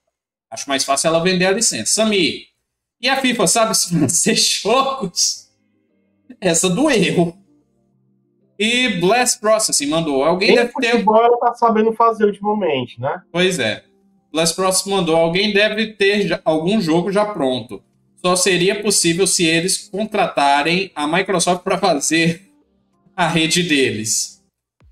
[0.51, 1.93] Acho mais fácil ela vender a licença.
[1.93, 2.47] Sami,
[3.01, 5.49] e a FIFA sabe se fazer jogos?
[6.41, 7.37] Essa do erro.
[8.59, 10.25] E Blast Processing mandou.
[10.25, 11.01] Alguém deve ter.
[11.01, 13.23] Ela tá sabendo fazer ultimamente, né?
[13.31, 13.85] Pois é.
[14.33, 15.17] Blast Processing mandou.
[15.17, 17.83] Alguém deve ter algum jogo já pronto.
[18.17, 22.51] Só seria possível se eles contratarem a Microsoft para fazer
[23.17, 24.39] a rede deles.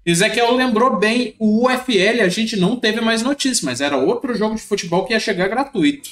[0.04, 4.54] Ezequiel lembrou bem, o UFL a gente não teve mais notícia, mas era outro jogo
[4.54, 6.10] de futebol que ia chegar gratuito.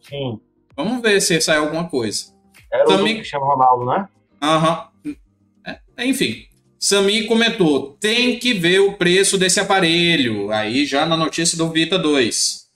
[0.00, 0.40] Sim.
[0.76, 2.34] Vamos ver se sai alguma coisa.
[2.72, 3.12] Era Sami...
[3.12, 4.08] o Cristiano Ronaldo, né?
[4.42, 4.88] Aham.
[5.04, 5.16] Uhum.
[5.64, 6.47] É, enfim.
[6.78, 10.50] Sami comentou: tem que ver o preço desse aparelho.
[10.52, 12.68] Aí já na notícia do Vita 2.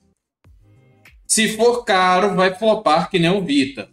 [1.27, 3.89] Se for caro, vai flopar que nem o Vita.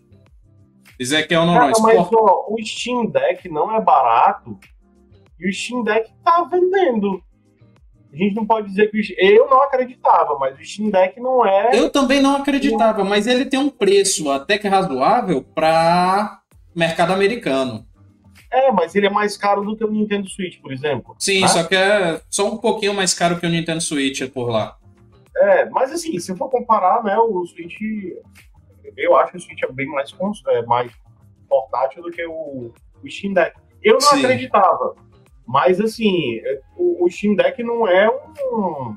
[0.99, 1.71] Ezequiel não, Cara.
[1.79, 4.59] Mas ó, o Steam Deck não é barato
[5.39, 7.23] e o Steam Deck tá vendendo.
[8.11, 9.03] A gente não pode dizer que o...
[9.19, 11.69] eu não acreditava, mas o Steam Deck não é.
[11.73, 16.41] Eu também não acreditava, mas ele tem um preço até que razoável para
[16.75, 17.85] mercado americano.
[18.51, 21.15] É, mas ele é mais caro do que o Nintendo Switch, por exemplo.
[21.19, 21.47] Sim, né?
[21.47, 24.77] só que é só um pouquinho mais caro que o Nintendo Switch por lá.
[25.37, 27.79] É, mas assim, se for comparar, né, o Switch,
[28.97, 30.13] eu acho que o Switch é bem mais,
[30.47, 30.91] é, mais
[31.47, 33.55] portátil do que o, o Steam Deck.
[33.83, 34.25] Eu não Sim.
[34.25, 34.95] acreditava.
[35.47, 38.95] Mas, assim, é, o, o Steam Deck não é um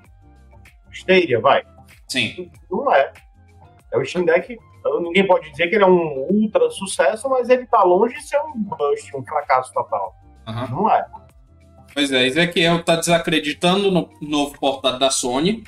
[0.92, 1.62] Stadia, vai.
[2.08, 2.50] Sim.
[2.70, 3.12] Não é.
[3.92, 4.58] É o Steam Deck,
[5.00, 8.38] ninguém pode dizer que ele é um ultra sucesso, mas ele tá longe de ser
[8.40, 10.14] um bust, um fracasso total.
[10.46, 10.82] Uhum.
[10.82, 11.06] Não é.
[11.94, 15.62] Pois é, Ezequiel tá desacreditando no novo portátil da Sony.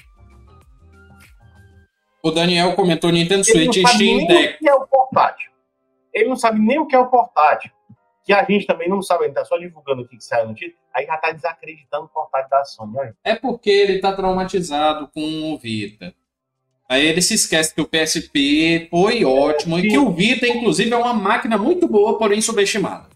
[2.23, 4.55] O Daniel comentou Nintendo Switch e Steam Deck.
[4.55, 5.51] O que é o portátil.
[6.13, 7.71] Ele não sabe nem o que é o portátil
[8.25, 10.79] que a gente também não sabe, gente tá só divulgando o que saiu no título,
[10.95, 12.97] aí já tá desacreditando o portátil da Sony.
[12.97, 13.17] Olha.
[13.23, 16.15] É porque ele tá traumatizado com o Vita.
[16.89, 20.97] Aí ele se esquece que o PSP foi ótimo e que o Vita, inclusive, é
[20.97, 23.09] uma máquina muito boa, porém subestimada.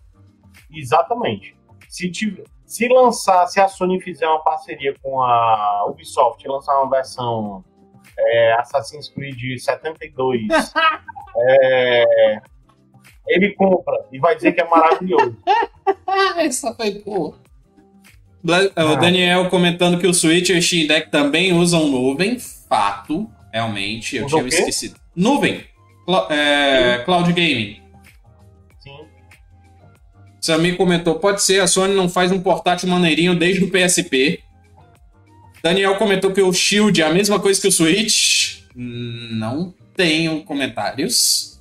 [0.72, 1.54] Exatamente.
[1.88, 6.80] Se, tiver, se lançar, se a Sony fizer uma parceria com a Ubisoft e lançar
[6.80, 7.62] uma versão
[8.18, 10.46] é, Assassin's Creed 72,
[11.36, 12.40] é,
[13.26, 15.36] ele compra e vai dizer que é maravilhoso.
[16.36, 17.34] Essa foi boa.
[18.44, 18.94] O ah.
[18.94, 22.38] Daniel comentando que o Switch e o Steam Deck também usam nuvem.
[22.38, 24.16] Fato, realmente.
[24.16, 24.96] Eu tinha esquecido.
[25.14, 25.64] Nuvem.
[26.06, 27.80] Cl é, cloud Gaming.
[28.78, 29.06] Sim.
[30.40, 34.40] Samir comentou: pode ser, a Sony não faz um portátil maneirinho desde o PSP.
[35.62, 38.60] Daniel comentou que o Shield é a mesma coisa que o Switch.
[38.74, 41.58] Não tenho comentários.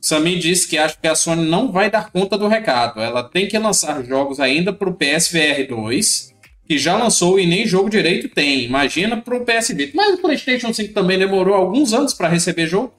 [0.00, 3.00] Samir disse que acha que a Sony não vai dar conta do recado.
[3.00, 6.29] Ela tem que lançar jogos ainda para o PSVR 2,
[6.70, 8.62] que já lançou e nem jogo direito tem.
[8.62, 9.90] Imagina para o PS Vita.
[9.92, 12.94] Mas o PlayStation 5 também demorou alguns anos para receber jogo.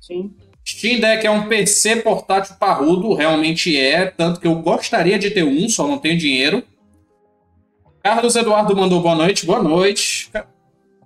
[0.00, 0.34] Sim.
[0.66, 5.44] Steam Deck é um PC portátil parrudo, realmente é, tanto que eu gostaria de ter
[5.44, 6.60] um, só não tenho dinheiro.
[8.02, 10.28] Carlos Eduardo mandou boa noite, boa noite.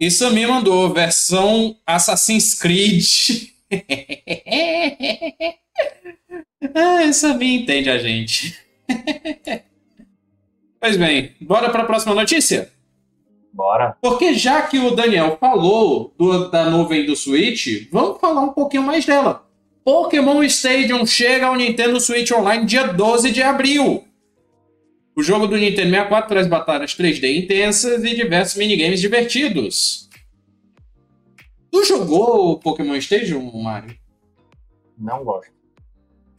[0.00, 3.04] E Samir mandou versão Assassin's Creed
[6.74, 8.58] ah, me entende a gente.
[10.80, 12.72] pois bem, bora para a próxima notícia?
[13.52, 13.96] Bora.
[14.00, 18.82] Porque já que o Daniel falou do, da nuvem do Switch, vamos falar um pouquinho
[18.82, 19.46] mais dela.
[19.84, 24.04] Pokémon Stadium chega ao Nintendo Switch Online dia 12 de abril.
[25.16, 30.08] O jogo do Nintendo 64 traz batalhas 3D intensas e diversos minigames divertidos.
[31.70, 33.96] Tu jogou o Pokémon Stadium, Mario?
[34.96, 35.52] Não gosto.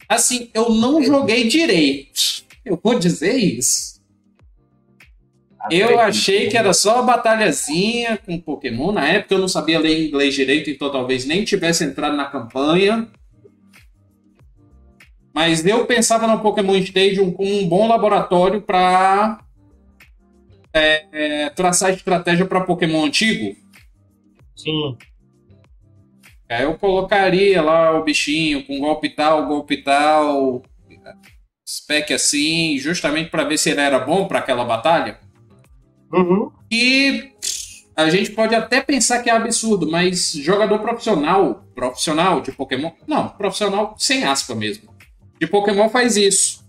[0.08, 2.44] Assim, eu não joguei direito.
[2.64, 3.91] Eu vou dizer isso.
[5.70, 8.92] Eu achei que era só batalhazinha com Pokémon.
[8.92, 13.08] Na época eu não sabia ler inglês direito, então talvez nem tivesse entrado na campanha.
[15.34, 19.38] Mas eu pensava no Pokémon Stadium como um bom laboratório para
[20.74, 23.56] é, é, traçar estratégia para Pokémon antigo.
[24.54, 24.96] Sim.
[26.48, 30.62] Aí eu colocaria lá o bichinho com golpe tal, golpe tal,
[31.66, 35.18] spec assim, justamente para ver se ele era bom para aquela batalha.
[36.12, 36.50] Uhum.
[36.70, 37.32] E
[37.96, 43.28] a gente pode até pensar que é absurdo, mas jogador profissional, profissional de Pokémon, não,
[43.28, 44.92] profissional sem aspa mesmo,
[45.40, 46.62] de Pokémon faz isso.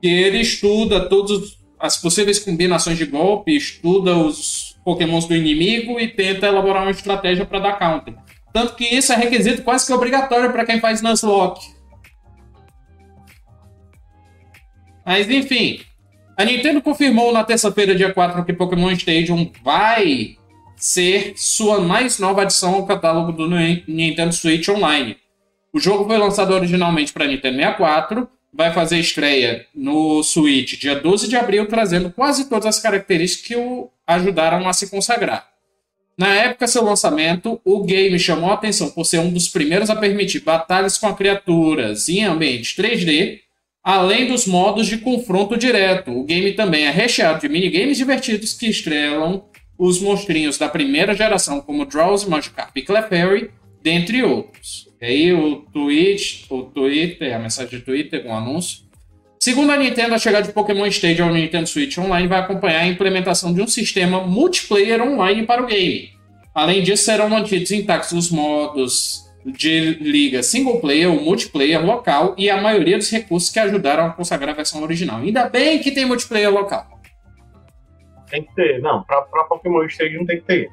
[0.00, 6.08] Que ele estuda todas as possíveis combinações de golpe, estuda os Pokémons do inimigo e
[6.08, 8.14] tenta elaborar uma estratégia para dar counter.
[8.52, 11.74] Tanto que isso é requisito quase que obrigatório para quem faz Nuzlocke.
[15.04, 15.80] Mas enfim,
[16.36, 20.36] a Nintendo confirmou na terça-feira, dia 4, que Pokémon Stadium vai
[20.76, 25.16] ser sua mais nova adição ao catálogo do Nintendo Switch Online.
[25.72, 31.28] O jogo foi lançado originalmente para Nintendo 64, vai fazer estreia no Switch dia 12
[31.28, 35.48] de abril, trazendo quase todas as características que o ajudaram a se consagrar.
[36.18, 39.96] Na época seu lançamento, o game chamou a atenção por ser um dos primeiros a
[39.96, 43.40] permitir batalhas com criaturas em ambiente 3D,
[43.86, 46.10] além dos modos de confronto direto.
[46.10, 49.44] O game também é recheado de minigames divertidos que estrelam
[49.78, 54.88] os monstrinhos da primeira geração, como Drowsy, Magikarp e Clefairy, dentre outros.
[55.00, 58.80] E aí o tweet, o Twitter, a mensagem de Twitter, um anúncio.
[59.38, 62.88] Segundo a Nintendo, a chegada de Pokémon Stadium ao Nintendo Switch Online vai acompanhar a
[62.88, 66.10] implementação de um sistema multiplayer online para o game.
[66.52, 72.50] Além disso, serão mantidos intactos os modos de liga single player ou multiplayer local e
[72.50, 75.20] a maioria dos recursos que ajudaram a consagrar a versão original.
[75.20, 76.84] Ainda bem que tem multiplayer local.
[78.28, 80.68] Tem que ter, não, pra, pra Pokémon Stadium tem que ter.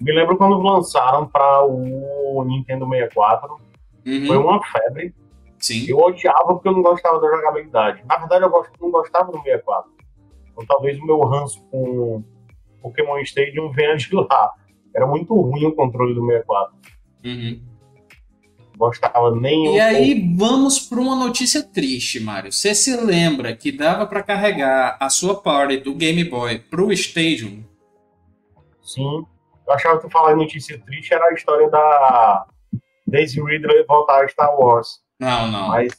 [0.00, 3.56] Me lembro quando lançaram para o Nintendo 64,
[4.04, 4.26] uhum.
[4.26, 5.14] foi uma febre.
[5.60, 5.86] Sim.
[5.88, 8.02] Eu odiava porque eu não gostava da jogabilidade.
[8.04, 9.92] Na verdade, eu não gostava do 64.
[10.50, 12.24] Então talvez o meu ranço com
[12.82, 14.52] Pokémon Stadium venha de lá.
[14.94, 16.74] Era muito ruim o controle do 64.
[17.24, 17.71] Uhum
[18.82, 20.36] gostava nem E aí pouco.
[20.36, 22.52] vamos para uma notícia triste, Mário.
[22.52, 27.62] Você se lembra que dava para carregar a sua party do Game Boy pro Stadium?
[28.82, 29.24] Sim.
[29.66, 32.46] Eu achava que falar notícia triste era a história da
[33.06, 35.00] Daisy Ridley voltar a Star Wars.
[35.20, 35.68] Não, não.
[35.68, 35.92] Mas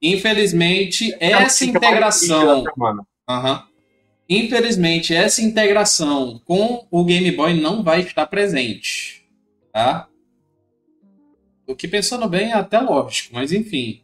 [0.00, 3.62] infelizmente essa integração, uhum.
[4.28, 9.28] infelizmente essa integração com o Game Boy não vai estar presente,
[9.72, 10.09] tá?
[11.70, 14.02] O que pensando bem é até lógico, mas enfim.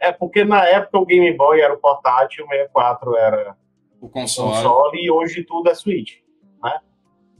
[0.00, 3.56] É, porque na época o Game Boy era o portátil, o 64 era
[4.00, 6.18] o console, console e hoje tudo é Switch,
[6.62, 6.78] né?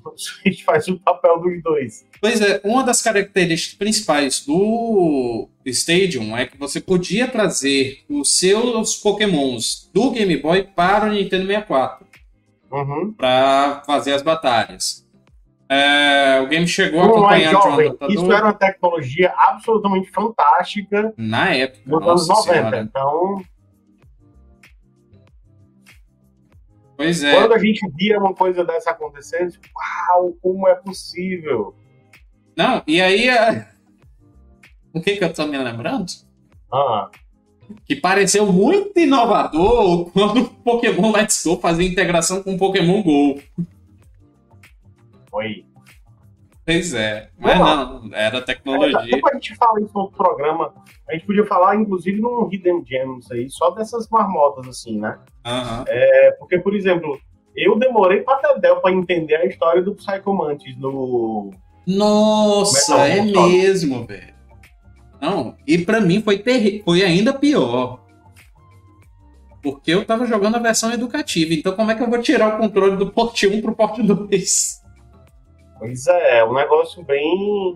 [0.05, 2.07] O Switch faz o papel dos dois.
[2.21, 8.97] Pois é, uma das características principais do Stadium é que você podia trazer os seus
[8.97, 12.11] Pokémons do Game Boy para o Nintendo 64
[12.71, 13.13] uhum.
[13.13, 15.00] para fazer as batalhas.
[15.73, 21.15] É, o game chegou a acompanhar jovem, Isso era uma tecnologia absolutamente fantástica.
[21.17, 21.83] Na época.
[21.87, 22.43] Nos anos 90.
[22.43, 22.81] Senhora.
[22.81, 23.45] Então.
[26.97, 27.37] Pois é.
[27.37, 29.69] Quando a gente via uma coisa dessa acontecendo, tipo,
[30.13, 31.77] uau, como é possível?
[32.57, 33.29] Não, e aí.
[33.29, 33.69] É,
[34.93, 36.07] o que, que eu tô me lembrando?
[36.73, 37.09] Ah.
[37.85, 43.41] Que pareceu muito inovador quando o Pokémon Let's Go fazia integração com o Pokémon GO.
[45.31, 45.65] Foi.
[46.65, 47.31] Pois é.
[47.39, 48.99] Mas não, não era tecnologia.
[48.99, 50.73] É, a gente fala isso no outro programa,
[51.09, 55.19] a gente podia falar, inclusive, num Hidden Gems aí, só dessas marmotas, assim, né?
[55.47, 55.85] Uhum.
[55.89, 57.19] É, porque, por exemplo,
[57.57, 61.51] eu demorei pra Tedel pra entender a história do Psychomantis no.
[61.87, 64.35] Nossa, Metal é mesmo, velho.
[65.21, 66.43] Não, e pra mim foi,
[66.85, 68.01] foi ainda pior.
[69.63, 72.59] Porque eu tava jogando a versão educativa, então como é que eu vou tirar o
[72.59, 74.80] controle do port 1 pro port 2?
[75.81, 77.75] Pois é, é um negócio bem.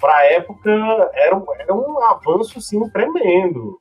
[0.00, 0.70] Pra época,
[1.12, 3.80] era, um, era um avanço, assim, tremendo.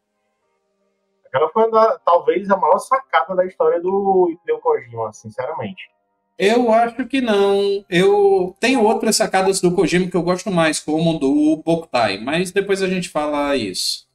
[1.28, 1.70] Aquela foi,
[2.04, 5.90] talvez, a maior sacada da história do Hideo Kojima, sinceramente.
[6.38, 7.86] Eu acho que não.
[7.88, 12.82] Eu tenho outras sacadas do Kojima que eu gosto mais, como do Boktai, mas depois
[12.82, 14.10] a gente fala isso.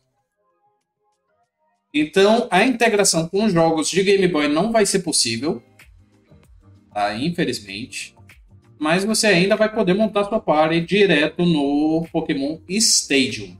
[1.94, 5.62] Então, a integração com jogos de Game Boy não vai ser possível,
[6.92, 7.14] tá?
[7.14, 8.15] Infelizmente.
[8.78, 13.56] Mas você ainda vai poder montar sua party direto no Pokémon Stadium.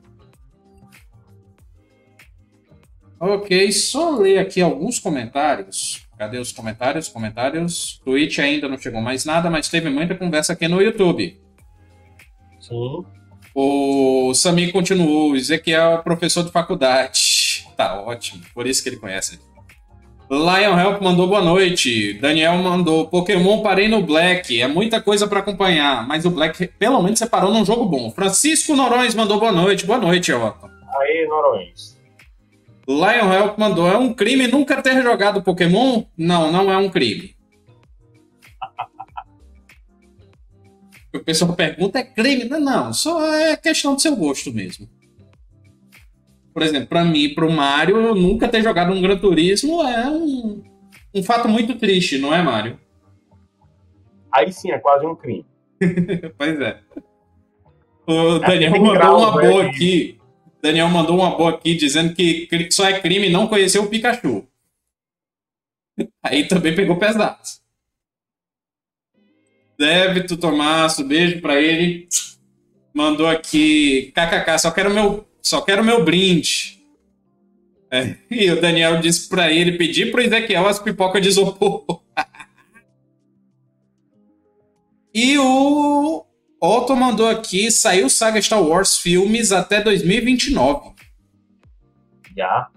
[3.18, 6.06] Ok, só ler aqui alguns comentários.
[6.18, 7.08] Cadê os comentários?
[7.08, 8.00] Comentários.
[8.04, 11.40] Twitch ainda não chegou mais nada, mas teve muita conversa aqui no YouTube.
[12.60, 13.04] Sim.
[13.54, 15.34] O Sami continuou.
[15.34, 17.46] Ezequiel é professor de faculdade.
[17.76, 19.38] Tá ótimo, por isso que ele conhece.
[20.28, 22.14] Lion Help mandou boa noite.
[22.14, 24.60] Daniel mandou Pokémon parei no Black.
[24.60, 28.10] É muita coisa para acompanhar, mas o Black pelo menos separou num jogo bom.
[28.10, 29.86] Francisco Norões mandou boa noite.
[29.86, 30.68] Boa noite, Otto.
[31.00, 31.96] Aí, Norões.
[32.88, 36.02] Lion Help mandou: é um crime nunca ter jogado Pokémon?
[36.18, 37.36] Não, não é um crime.
[41.14, 42.46] o pessoal pergunta: é crime?
[42.46, 44.88] Não, não, só é questão do seu gosto mesmo.
[46.56, 50.64] Por exemplo, para mim, para o Mario, nunca ter jogado um Gran Turismo é um,
[51.14, 52.80] um fato muito triste, não é, Mario?
[54.32, 55.44] Aí sim, é quase um crime.
[56.38, 56.80] pois é.
[58.06, 60.18] O Daniel mandou uma boa aqui.
[60.62, 64.48] Daniel mandou uma boa aqui dizendo que só é crime não conhecer o Pikachu.
[66.22, 67.36] Aí também pegou pesado.
[69.78, 72.08] Débito Tomasso, beijo para ele.
[72.94, 76.84] Mandou aqui, kkk, só quero meu, só quero meu brinde.
[77.88, 81.84] É, e o Daniel disse para ele pedir pro Ezequiel as pipocas de isopor.
[85.14, 86.26] e o
[86.60, 90.96] Otto mandou aqui, saiu Saga Star Wars filmes até 2029.
[92.36, 92.68] Já.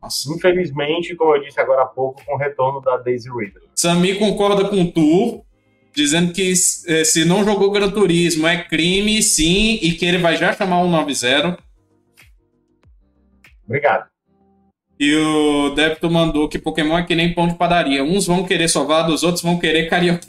[0.00, 0.32] Nossa.
[0.32, 3.68] Infelizmente, como eu disse agora há pouco, com o retorno da Daisy Ridley.
[3.74, 5.44] Sami concorda com tu,
[5.96, 10.36] dizendo que eh, se não jogou Gran Turismo é crime, sim, e que ele vai
[10.36, 11.58] já chamar o 90.
[13.64, 14.06] Obrigado.
[15.00, 18.04] E o Débito mandou que Pokémon é que nem pão de padaria.
[18.04, 20.26] Uns vão querer sovado, os outros vão querer carioca.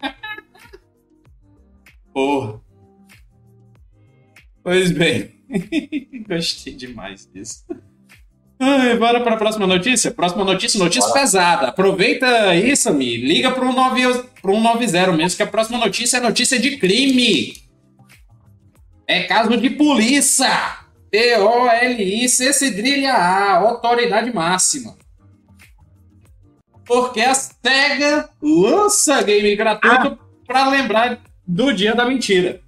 [2.14, 2.60] Porra.
[4.62, 5.36] Pois bem.
[6.28, 7.64] Gostei demais disso.
[8.60, 10.10] Ai, bora para a próxima notícia?
[10.10, 11.20] Próxima notícia, notícia bora.
[11.20, 11.68] pesada.
[11.68, 13.16] Aproveita isso, Mi.
[13.16, 17.54] Liga para um 190 mesmo, que a próxima notícia é notícia de crime.
[19.06, 20.78] É caso de polícia.
[21.10, 24.96] P-O-L-I-C cedrilha A, autoridade máxima.
[26.84, 30.18] Porque a SEGA lança game gratuito ah.
[30.46, 32.60] para lembrar do dia da mentira.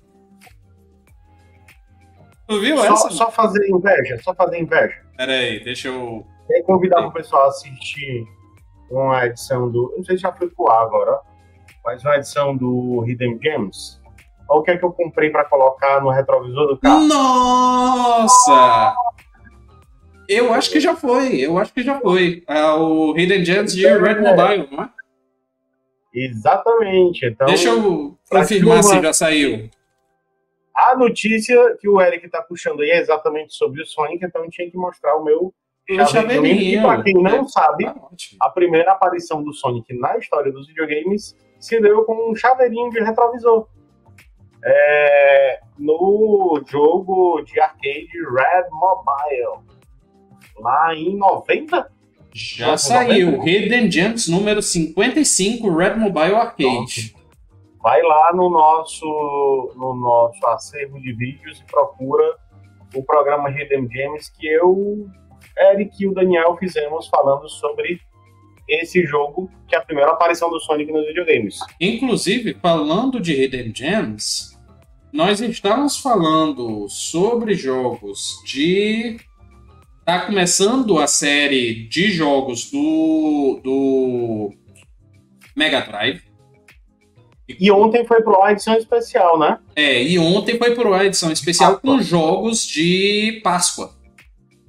[2.47, 3.11] Tu viu só, essa?
[3.11, 5.10] Só fazer inveja, só fazer inveja.
[5.21, 6.25] Pera aí, deixa eu.
[6.47, 8.25] Quer convidar o pessoal a assistir
[8.91, 9.93] uma edição do.
[9.95, 11.21] Não sei se já foi pro ar agora,
[11.85, 14.01] mas uma edição do Hidden Gems.
[14.49, 17.07] Olha o que é que eu comprei para colocar no retrovisor do carro.
[17.07, 18.95] Nossa!
[20.27, 22.43] Eu acho que já foi, eu acho que já foi.
[22.49, 24.89] É o Hidden Gems de Red Mobile, não é?
[26.15, 27.27] Exatamente.
[27.27, 29.69] Então, Deixa eu confirmar se já saiu.
[30.75, 34.51] A notícia que o Eric está puxando aí é exatamente sobre o Sonic, então eu
[34.51, 35.53] tinha que mostrar o meu
[36.09, 36.79] chaveirinho.
[36.79, 37.97] E para quem não sabe, ah,
[38.41, 43.01] a primeira aparição do Sonic na história dos videogames se deu com um chaveirinho de
[43.01, 43.69] retrovisor.
[44.63, 49.65] É, no jogo de arcade Red Mobile,
[50.59, 51.91] lá em 90,
[52.33, 53.43] já saiu.
[53.43, 57.15] Hidden Gems número 55, Red Mobile Arcade.
[57.83, 62.37] Vai lá no nosso, no nosso acervo de vídeos e procura
[62.95, 65.09] o programa Hidden Gems que eu,
[65.57, 68.01] Eric e o Daniel fizemos falando sobre
[68.69, 71.59] esse jogo, que é a primeira aparição do Sonic nos videogames.
[71.81, 74.59] Inclusive, falando de Hidden Gems,
[75.13, 79.19] nós estamos falando sobre jogos de
[80.05, 84.51] tá começando a série de jogos do, do
[85.57, 86.30] Mega Drive.
[87.59, 89.59] E ontem foi pro a edição especial, né?
[89.75, 91.97] É, e ontem foi pro a edição especial Páscoa.
[91.97, 93.93] com jogos de Páscoa.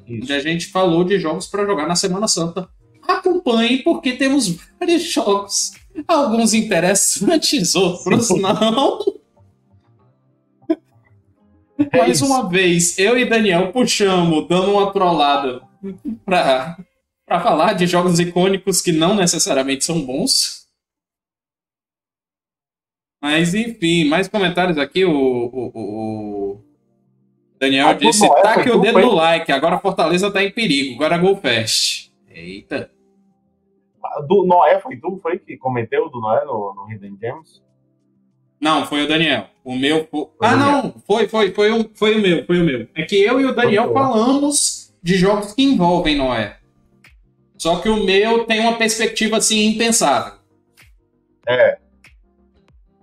[0.07, 0.23] Isso.
[0.23, 2.67] Onde a gente falou de jogos para jogar na Semana Santa.
[3.07, 5.71] Acompanhe, porque temos vários jogos.
[6.07, 8.99] Alguns interessantes, outros não.
[11.91, 12.25] É Mais isso.
[12.25, 15.61] uma vez, eu e Daniel puxamos, dando uma trollada
[16.23, 16.77] pra,
[17.25, 20.60] pra falar de jogos icônicos que não necessariamente são bons.
[23.21, 25.05] Mas enfim, mais comentários aqui.
[25.05, 26.61] O, o, o
[27.59, 31.35] Daniel ah, disse: taque o dedo no like, agora Fortaleza tá em perigo, agora Gol
[31.37, 32.09] Fest.
[32.27, 32.89] Eita.
[34.27, 37.61] do Noé foi tu, foi que cometeu do Noé no, no Hidden Gems?
[38.59, 39.47] Não, foi o Daniel.
[39.63, 40.07] O meu.
[40.09, 40.27] Foi...
[40.41, 42.87] Ah, não, foi, foi, foi, o, foi o meu, foi o meu.
[42.95, 46.57] É que eu e o Daniel falamos de jogos que envolvem Noé.
[47.57, 50.33] Só que o meu tem uma perspectiva assim impensável.
[51.47, 51.77] É.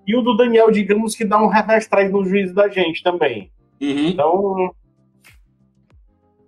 [0.09, 3.53] E o do Daniel, digamos que dá um reverse no juízo da gente também.
[3.79, 4.09] Uhum.
[4.09, 4.75] Então,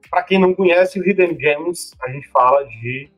[0.09, 3.11] para quem não conhece o Hidden Gems, a gente fala de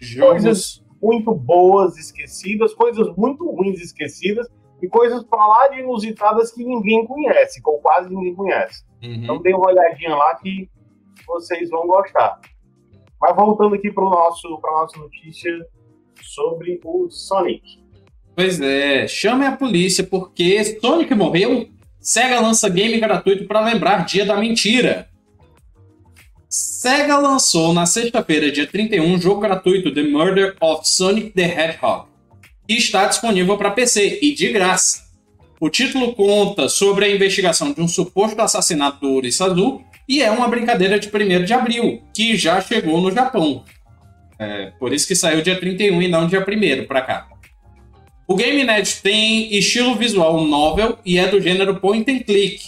[0.00, 0.30] Jogos...
[0.30, 4.48] coisas muito boas esquecidas, coisas muito ruins esquecidas
[4.82, 8.84] e coisas para lá de inusitadas que ninguém conhece, ou quase ninguém conhece.
[9.00, 9.14] Uhum.
[9.14, 10.68] Então dê uma olhadinha lá que
[11.24, 12.40] vocês vão gostar.
[13.20, 15.66] Mas voltando aqui para nosso para nossa notícia
[16.20, 17.79] sobre o Sonic.
[18.40, 21.68] Pois é, chame a polícia porque Sonic morreu.
[22.00, 25.10] Sega lança game gratuito para lembrar Dia da Mentira.
[26.48, 32.08] Sega lançou na sexta-feira, dia 31, um jogo gratuito The Murder of Sonic the Hedgehog,
[32.66, 35.02] que está disponível para PC e de graça.
[35.60, 40.48] O título conta sobre a investigação de um suposto assassinato do Ouriço e é uma
[40.48, 43.66] brincadeira de 1 de abril, que já chegou no Japão.
[44.38, 47.29] É, por isso que saiu dia 31 e não dia 1 para cá.
[48.30, 52.62] O Game Net tem estilo visual novel e é do gênero point and click.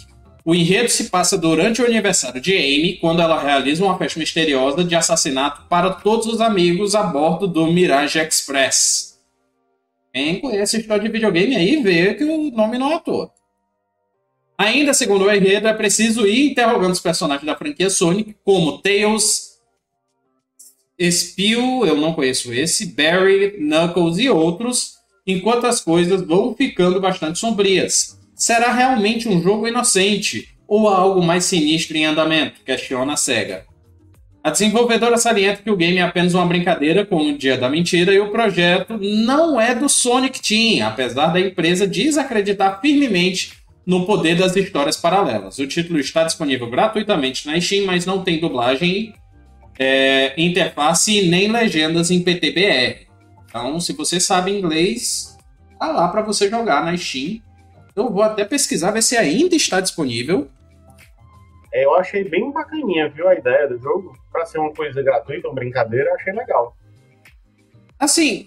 [0.44, 4.82] O enredo se passa durante o aniversário de Amy, quando ela realiza uma festa misteriosa
[4.82, 9.20] de assassinato para todos os amigos a bordo do Mirage Express.
[10.12, 13.30] Quem conhece história de videogame aí vê que o nome não é à toa.
[14.58, 19.60] Ainda segundo o enredo, é preciso ir interrogando os personagens da franquia Sonic, como Tails,
[21.00, 27.38] Spill, eu não conheço esse, Barry, Knuckles e outros, enquanto as coisas vão ficando bastante
[27.38, 28.18] sombrias.
[28.34, 32.60] Será realmente um jogo inocente ou algo mais sinistro em andamento?
[32.64, 33.64] Questiona a SEGA.
[34.44, 38.12] A desenvolvedora salienta que o game é apenas uma brincadeira com o Dia da Mentira
[38.12, 43.52] e o projeto não é do Sonic Team, apesar da empresa desacreditar firmemente
[43.86, 45.58] no poder das histórias paralelas.
[45.58, 49.14] O título está disponível gratuitamente na Steam, mas não tem dublagem,
[49.78, 53.11] é, interface nem legendas em PTBR.
[53.52, 55.36] Então, se você sabe inglês,
[55.78, 57.42] tá lá para você jogar na Steam.
[57.94, 60.48] Eu vou até pesquisar, ver se ainda está disponível.
[61.70, 64.16] É, eu achei bem bacaninha, viu, a ideia do jogo.
[64.32, 66.74] Pra ser uma coisa gratuita, uma brincadeira, eu achei legal.
[67.98, 68.46] Assim,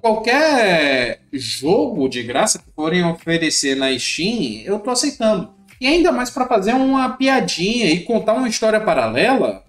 [0.00, 5.54] qualquer jogo de graça que forem oferecer na Steam, eu tô aceitando.
[5.80, 9.62] E ainda mais para fazer uma piadinha e contar uma história paralela,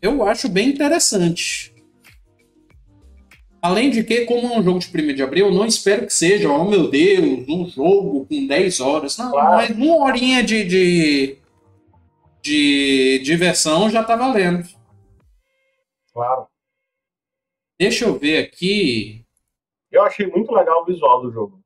[0.00, 1.76] eu acho bem interessante.
[3.60, 6.12] Além de que, como é um jogo de 1 de abril, eu não espero que
[6.12, 9.18] seja, oh meu Deus, um jogo com 10 horas.
[9.18, 9.56] Não, claro.
[9.56, 11.38] mas uma horinha de, de,
[12.40, 14.68] de diversão já tá valendo.
[16.12, 16.46] Claro.
[17.78, 19.24] Deixa eu ver aqui.
[19.90, 21.60] Eu achei muito legal o visual do jogo.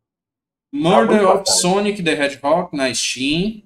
[0.73, 3.63] Murder tá of Sonic the Hedgehog na Steam.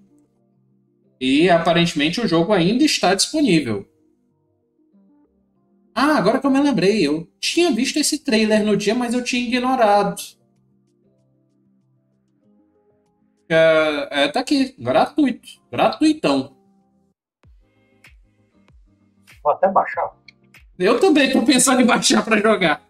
[1.20, 3.89] E aparentemente o jogo ainda está disponível.
[5.99, 9.24] Ah, agora que eu me lembrei, eu tinha visto esse trailer no dia, mas eu
[9.24, 10.20] tinha ignorado.
[13.49, 15.49] É, é, tá aqui, gratuito.
[15.72, 16.55] Gratuitão.
[19.42, 20.14] Vou até baixar.
[20.78, 22.86] Eu também tô pensando em baixar para jogar.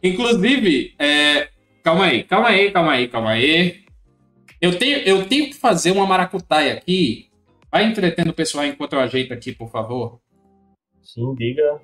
[0.00, 1.48] Inclusive, é...
[1.82, 3.84] calma aí, calma aí, calma aí, calma aí.
[4.60, 7.29] Eu tenho, eu tenho que fazer uma maracutaia aqui
[7.70, 10.20] Vai entretendo o pessoal enquanto eu ajeito aqui, por favor.
[11.02, 11.80] Sim, diga.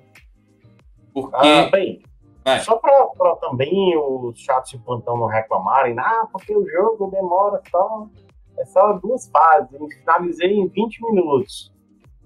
[1.13, 1.35] Porque.
[1.35, 2.03] Ah, bem.
[2.43, 2.59] Vai.
[2.59, 8.07] Só para também os chatos de plantão não reclamarem, ah, porque o jogo demora só.
[8.57, 9.71] É só duas fases.
[9.71, 11.71] Eu finalizei em 20 minutos.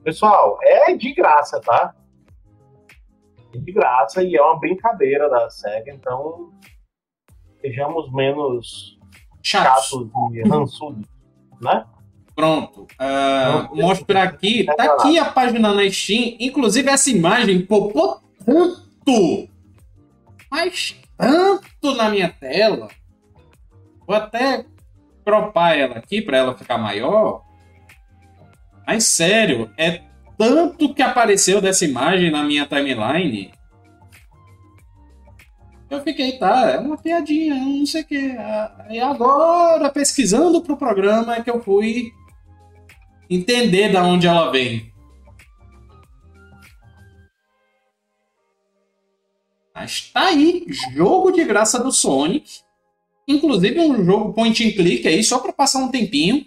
[0.03, 1.93] Pessoal, é de graça, tá?
[3.53, 6.51] É de graça e é uma brincadeira da SEGA, então
[7.59, 8.97] sejamos menos
[9.43, 11.07] chatos, chatos e rançudos,
[11.61, 11.85] né?
[12.35, 12.87] Pronto.
[12.93, 14.65] Uh, mostrar aqui.
[14.65, 16.35] Tá aqui a página na Steam.
[16.39, 19.49] Inclusive, essa imagem popou tanto.
[20.49, 22.89] Mas tanto na minha tela.
[24.07, 24.65] Vou até
[25.23, 27.43] cropar ela aqui para ela ficar maior.
[28.85, 30.01] Mas sério, é
[30.37, 33.51] tanto que apareceu dessa imagem na minha timeline.
[35.89, 38.35] Eu fiquei, tá, é uma piadinha, não sei o que.
[38.89, 42.11] E agora, pesquisando pro programa, é que eu fui
[43.31, 44.91] entender da onde ela vem.
[49.73, 52.59] Mas tá aí, jogo de graça do Sonic.
[53.25, 56.45] Inclusive um jogo point and click aí, só para passar um tempinho.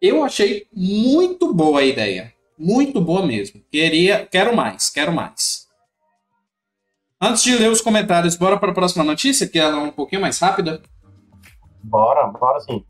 [0.00, 2.34] Eu achei muito boa a ideia.
[2.58, 3.62] Muito boa mesmo.
[3.70, 5.68] Queria, quero mais, quero mais.
[7.20, 10.20] Antes de ler os comentários, bora para a próxima notícia, que ela é um pouquinho
[10.20, 10.82] mais rápida.
[11.84, 12.84] Bora, bora sim.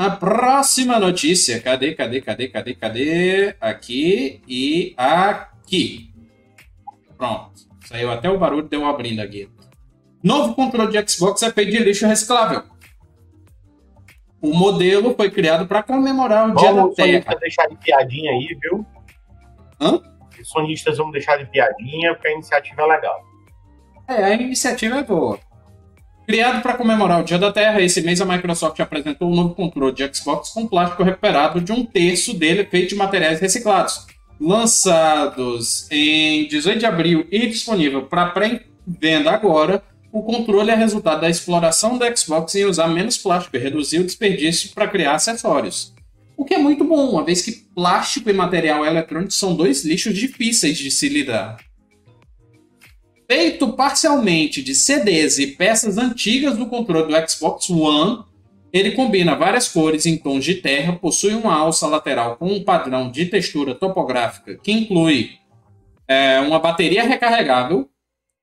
[0.00, 3.54] A próxima notícia, cadê, cadê, cadê, cadê, cadê?
[3.60, 6.10] Aqui e aqui.
[7.18, 7.50] Pronto.
[7.84, 9.46] Saiu até o barulho, deu abrindo aqui.
[10.24, 12.62] Novo controle de Xbox é feito de lixo reciclável.
[14.40, 17.34] O modelo foi criado para comemorar o Dia da Terra.
[17.38, 18.86] deixar de piadinha aí, viu?
[19.78, 20.00] Hã?
[20.40, 23.20] Os sonistas vão deixar de piadinha, porque a iniciativa é legal.
[24.08, 25.38] É, a iniciativa é boa.
[26.30, 29.92] Criado para comemorar o Dia da Terra, esse mês a Microsoft apresentou um novo controle
[29.92, 34.06] de Xbox com plástico recuperado de um terço dele feito de materiais reciclados.
[34.40, 41.28] Lançados em 18 de abril e disponível para pré-venda agora, o controle é resultado da
[41.28, 45.92] exploração do Xbox em usar menos plástico e reduzir o desperdício para criar acessórios.
[46.36, 50.14] O que é muito bom, uma vez que plástico e material eletrônico são dois lixos
[50.14, 51.56] difíceis de se lidar.
[53.30, 58.24] Feito parcialmente de CDs e peças antigas do controle do Xbox One,
[58.72, 63.08] ele combina várias cores em tons de terra, possui uma alça lateral com um padrão
[63.08, 65.38] de textura topográfica que inclui
[66.08, 67.88] é, uma bateria recarregável,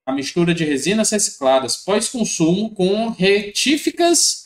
[0.05, 4.45] a mistura de resinas recicladas pós-consumo com retíficas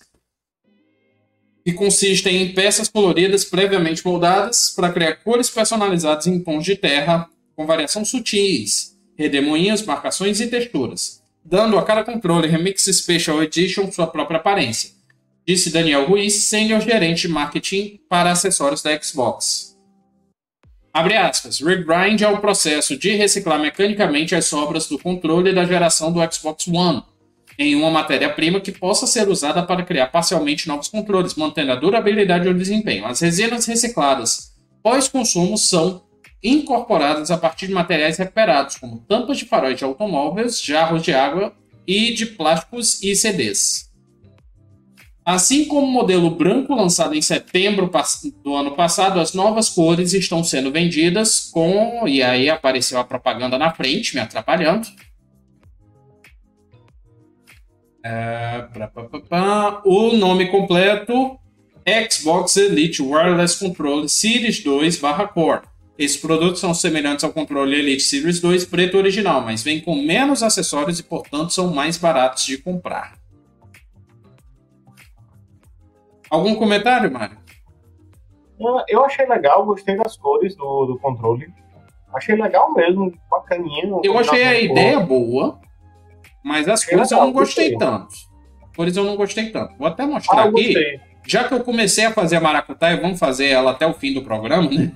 [1.63, 7.29] que consistem em peças coloridas previamente moldadas para criar cores personalizadas em tons de terra
[7.55, 8.90] com variação sutis
[9.21, 14.91] redemoinhos, marcações e texturas, dando a cada controle Remix Special Edition sua própria aparência,
[15.47, 19.77] disse Daniel Ruiz, senior gerente de marketing para acessórios da Xbox.
[20.93, 26.11] Abre aspas, Regrind é o processo de reciclar mecanicamente as sobras do controle da geração
[26.11, 27.03] do Xbox One
[27.57, 32.47] em uma matéria-prima que possa ser usada para criar parcialmente novos controles, mantendo a durabilidade
[32.47, 33.05] e o desempenho.
[33.05, 34.51] As resinas recicladas
[34.81, 36.03] pós-consumo são
[36.43, 41.53] incorporadas a partir de materiais recuperados, como tampas de faróis de automóveis, jarros de água
[41.85, 43.91] e de plásticos e CDs.
[45.23, 47.91] Assim como o modelo branco lançado em setembro
[48.43, 52.07] do ano passado, as novas cores estão sendo vendidas com.
[52.07, 54.87] E aí apareceu a propaganda na frente, me atrapalhando.
[58.03, 58.67] É...
[59.85, 61.37] O nome completo:
[62.09, 65.70] Xbox Elite Wireless Control Series 2/Core.
[66.01, 70.41] Esses produtos são semelhantes ao controle Elite Series 2 preto original, mas vêm com menos
[70.41, 73.13] acessórios e, portanto, são mais baratos de comprar.
[76.27, 77.37] Algum comentário, Mário?
[78.89, 81.53] Eu achei legal, gostei das cores do, do controle.
[82.15, 84.01] Achei legal mesmo, bacaninho.
[84.03, 85.61] Eu achei a ideia boa,
[86.43, 88.15] mas as achei cores legal, eu não gostei, gostei tanto.
[88.75, 89.77] Cores eu não gostei tanto.
[89.77, 90.99] Vou até mostrar ah, aqui.
[91.27, 94.23] Já que eu comecei a fazer a maracutaia, vamos fazer ela até o fim do
[94.23, 94.91] programa, né?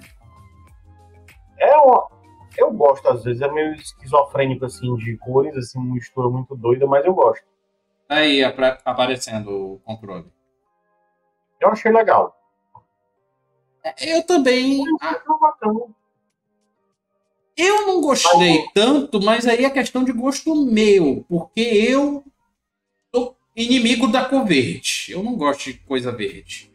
[1.58, 2.08] É uma,
[2.58, 6.86] eu gosto às vezes, é meio esquizofrênico assim de cores, assim, uma mistura muito doida,
[6.86, 7.46] mas eu gosto.
[8.08, 10.32] Tá aí aparecendo o controle.
[11.60, 12.36] Eu achei legal.
[13.84, 14.84] É, eu também.
[17.58, 22.24] Eu não gostei tanto, mas aí é questão de gosto meu, porque eu
[23.14, 25.08] sou inimigo da cor verde.
[25.10, 26.75] Eu não gosto de coisa verde.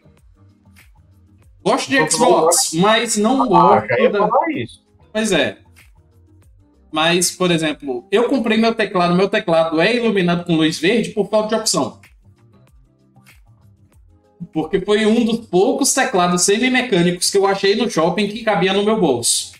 [1.62, 4.00] Gosto de Xbox, mas não ah, gosto.
[4.00, 4.28] Ia da...
[5.12, 5.58] Pois é.
[6.90, 11.28] Mas, por exemplo, eu comprei meu teclado, meu teclado é iluminado com luz verde por
[11.28, 12.00] falta de opção.
[14.52, 18.82] Porque foi um dos poucos teclados semi-mecânicos que eu achei no shopping que cabia no
[18.82, 19.52] meu bolso.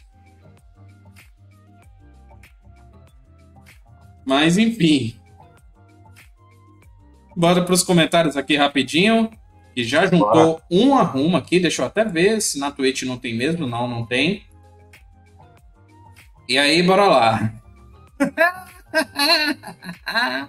[4.25, 5.15] Mas enfim.
[7.37, 9.31] Bora para os comentários aqui rapidinho
[9.81, 11.59] que já juntou um arrumo aqui.
[11.59, 13.67] Deixa eu até ver se na Twitch não tem mesmo.
[13.67, 14.43] Não, não tem.
[16.49, 17.53] E aí, bora lá.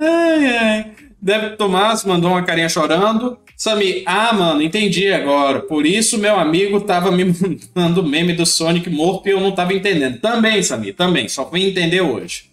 [0.00, 0.92] ai, ai.
[1.20, 3.38] Deve Tomás mandou uma carinha chorando.
[3.56, 5.60] Sami, ah, mano, entendi agora.
[5.60, 7.24] Por isso meu amigo tava me
[7.74, 10.20] mandando meme do Sonic morto e eu não tava entendendo.
[10.20, 11.28] Também, Sami, também.
[11.28, 12.50] Só fui entender hoje.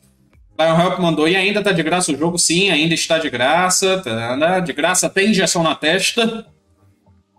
[0.65, 2.37] Lion Help mandou, e ainda tá de graça o jogo?
[2.37, 4.01] Sim, ainda está de graça.
[4.01, 6.45] Tá de graça, tem injeção na testa.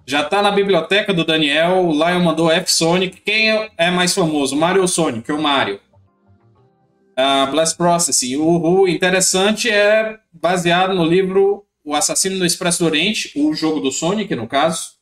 [0.06, 1.86] Já tá na biblioteca do Daniel.
[1.86, 3.20] O Lion mandou F-Sonic.
[3.20, 5.30] Quem é mais famoso, Mario ou Sonic?
[5.30, 5.80] O Mario.
[7.12, 8.36] Uh, Blast Processing.
[8.36, 13.80] O, o interessante é baseado no livro O Assassino do Expresso do Oriente, o jogo
[13.80, 14.92] do Sonic, no caso.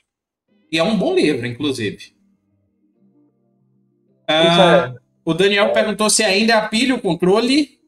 [0.71, 2.12] E é um bom livro, inclusive.
[4.29, 7.80] Uh, o Daniel perguntou se ainda é pilha o controle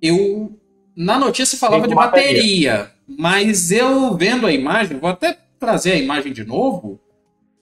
[0.00, 0.58] eu
[0.96, 5.96] na notícia falava de bateria, bateria, mas eu vendo a imagem, vou até trazer a
[5.96, 7.00] imagem de novo.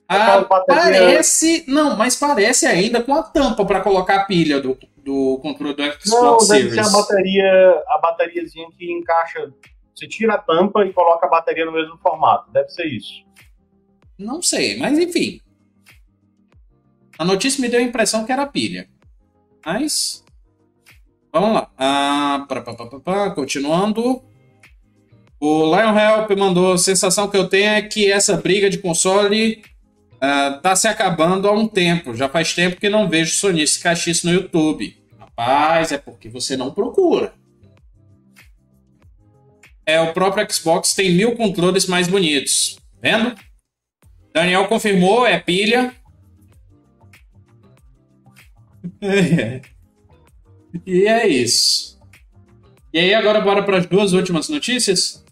[0.07, 1.63] Ah, bateria- parece.
[1.67, 5.81] Não, mas parece ainda com a tampa para colocar a pilha do, do controle do
[5.83, 6.91] Não, Xbox deve ser a Series.
[7.07, 9.51] bateria, a bateriazinha que encaixa.
[9.95, 12.51] Você tira a tampa e coloca a bateria no mesmo formato.
[12.51, 13.23] Deve ser isso.
[14.19, 15.39] Não sei, mas enfim.
[17.17, 18.87] A notícia me deu a impressão que era pilha.
[19.65, 20.23] Mas.
[21.35, 21.69] Vamos lá.
[21.77, 22.47] Ah,
[23.35, 24.23] continuando.
[25.37, 26.71] O Lion Help mandou.
[26.71, 29.61] A sensação que eu tenho é que essa briga de console
[30.21, 32.15] ah, tá se acabando há um tempo.
[32.15, 34.95] Já faz tempo que não vejo sonista cachice no YouTube.
[35.19, 37.33] Rapaz, é porque você não procura.
[39.85, 42.79] É, o próprio Xbox tem mil controles mais bonitos.
[43.01, 43.35] Vendo?
[44.33, 45.93] Daniel confirmou, é pilha.
[50.85, 51.99] e é isso.
[52.93, 55.23] E aí, agora bora para as duas últimas notícias?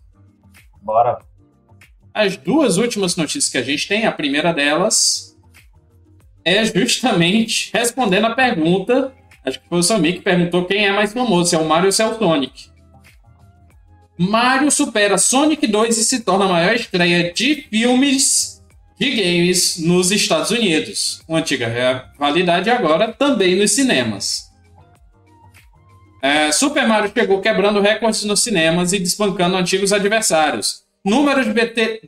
[0.82, 1.20] Bora.
[2.14, 5.36] As duas últimas notícias que a gente tem, a primeira delas
[6.46, 9.14] é justamente respondendo a pergunta.
[9.46, 11.88] Acho que foi o Samir que perguntou quem é mais famoso, se é o Mario
[11.88, 12.72] ou se é o Sonic.
[14.18, 18.64] Mario supera Sonic 2 e se torna a maior estreia de filmes
[19.00, 21.22] de games nos Estados Unidos.
[21.28, 24.53] Uma antiga validade agora também nos cinemas.
[26.24, 30.84] É, Super Mario chegou quebrando recordes nos cinemas e desbancando antigos adversários.
[31.03, 31.99] Números de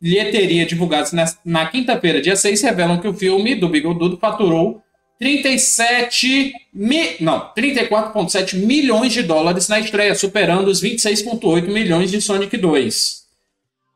[0.00, 4.80] bilheteria divulgados na, na quinta-feira, dia 6, revelam que o filme do Bigodudo faturou
[5.18, 7.16] 37 mi...
[7.18, 13.24] não, 34,7 milhões de dólares na estreia, superando os 26,8 milhões de Sonic 2,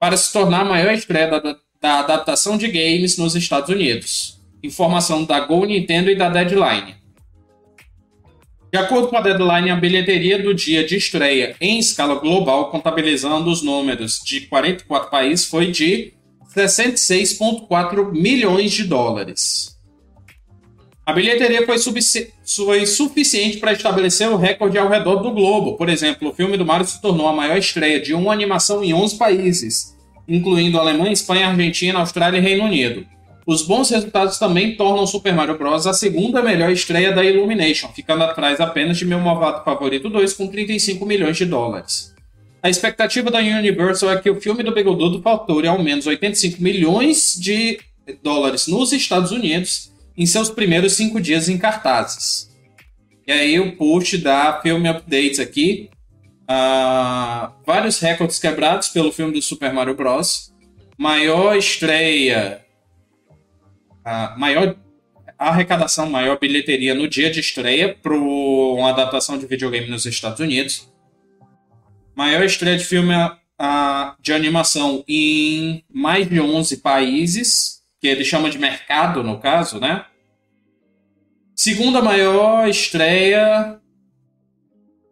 [0.01, 4.41] para se tornar a maior estreia da, da adaptação de games nos Estados Unidos.
[4.65, 7.00] Informação da Go Nintendo e da Deadline.
[8.73, 13.51] De acordo com a Deadline, a bilheteria do dia de estreia em escala global, contabilizando
[13.51, 16.13] os números de 44 países, foi de
[16.55, 19.77] 66,4 milhões de dólares.
[21.05, 21.77] A bilheteria foi,
[22.47, 25.77] foi suficiente para estabelecer o recorde ao redor do globo.
[25.77, 28.95] Por exemplo, o filme do Mario se tornou a maior estreia de uma animação em
[28.95, 29.97] 11 países,
[30.29, 33.05] incluindo Alemanha, Espanha, Argentina, Austrália e Reino Unido.
[33.51, 35.85] Os bons resultados também tornam Super Mario Bros.
[35.85, 40.47] a segunda melhor estreia da Illumination, ficando atrás apenas de Meu Malvado Favorito 2 com
[40.47, 42.15] 35 milhões de dólares.
[42.63, 47.35] A expectativa da Universal é que o filme do Begodudo fature ao menos 85 milhões
[47.35, 47.81] de
[48.23, 52.57] dólares nos Estados Unidos em seus primeiros cinco dias em cartazes.
[53.27, 55.91] E aí o post da Film Updates aqui.
[56.43, 60.53] Uh, vários recordes quebrados pelo filme do Super Mario Bros.
[60.97, 62.70] Maior estreia
[64.05, 64.77] a maior
[65.39, 70.93] arrecadação, maior bilheteria no dia de estreia para uma adaptação de videogame nos Estados Unidos.
[72.15, 73.15] Maior estreia de filme
[73.59, 79.79] a, de animação em mais de 11 países, que ele chama de mercado, no caso,
[79.79, 80.05] né?
[81.55, 83.79] Segunda maior estreia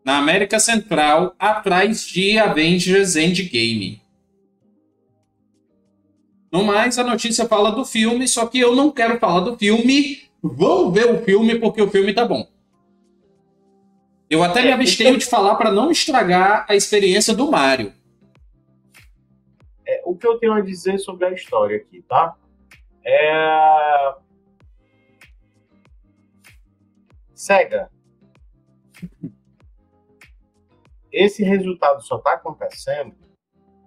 [0.04, 4.00] na América Central, atrás de Avengers Endgame.
[6.50, 10.28] No mais, a notícia fala do filme, só que eu não quero falar do filme.
[10.42, 12.48] Vão ver o filme porque o filme tá bom.
[14.30, 17.92] Eu até me abstenho de falar para não estragar a experiência do Mario.
[19.86, 22.34] É, o que eu tenho a dizer sobre a história aqui, tá?
[23.04, 24.14] É...
[27.34, 27.90] Sega.
[31.10, 33.27] Esse resultado só tá acontecendo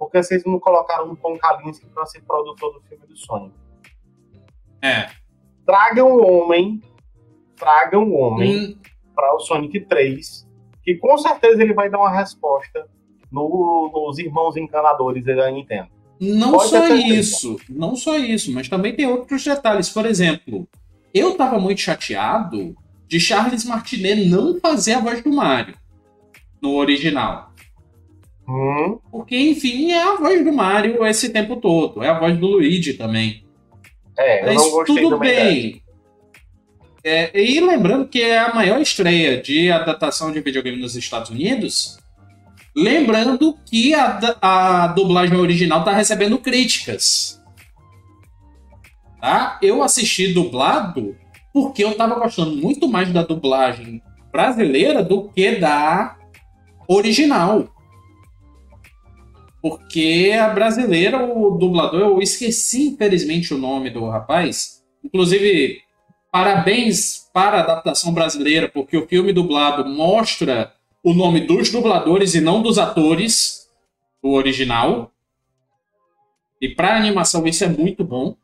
[0.01, 3.53] porque vocês não colocaram um Tom Kalinske para ser produtor do filme do Sonic.
[4.81, 5.09] É.
[5.63, 6.81] Tragam o homem,
[7.55, 8.75] tragam o homem Hum,
[9.15, 10.47] para o Sonic 3,
[10.83, 12.87] que com certeza ele vai dar uma resposta
[13.31, 15.89] no- nos irmãos encanadores da Nintendo.
[16.19, 19.87] não Pode só isso, não só isso, mas também tem outros detalhes.
[19.89, 20.67] Por exemplo,
[21.13, 22.75] eu tava muito chateado
[23.07, 25.75] de Charles Martinet não fazer a voz do Mario
[26.59, 27.50] no original.
[28.51, 32.03] Hum, Porque, enfim, é a voz do Mario esse tempo todo.
[32.03, 33.45] É a voz do Luigi também.
[34.17, 35.81] é, eu Mas não gostei tudo bem.
[37.03, 41.97] É, e lembrando que é a maior estreia de adaptação de videogame nos Estados Unidos.
[42.75, 47.41] Lembrando que a, a dublagem original tá recebendo críticas.
[49.19, 49.57] Tá?
[49.61, 51.15] Eu assisti dublado
[51.53, 56.17] porque eu tava gostando muito mais da dublagem brasileira do que da
[56.87, 57.70] original.
[59.61, 64.83] Porque a brasileira, o dublador, eu esqueci infelizmente o nome do rapaz.
[65.03, 65.81] Inclusive,
[66.31, 72.41] parabéns para a adaptação brasileira, porque o filme dublado mostra o nome dos dubladores e
[72.41, 73.69] não dos atores
[74.21, 75.11] do original.
[76.59, 78.35] E para animação isso é muito bom.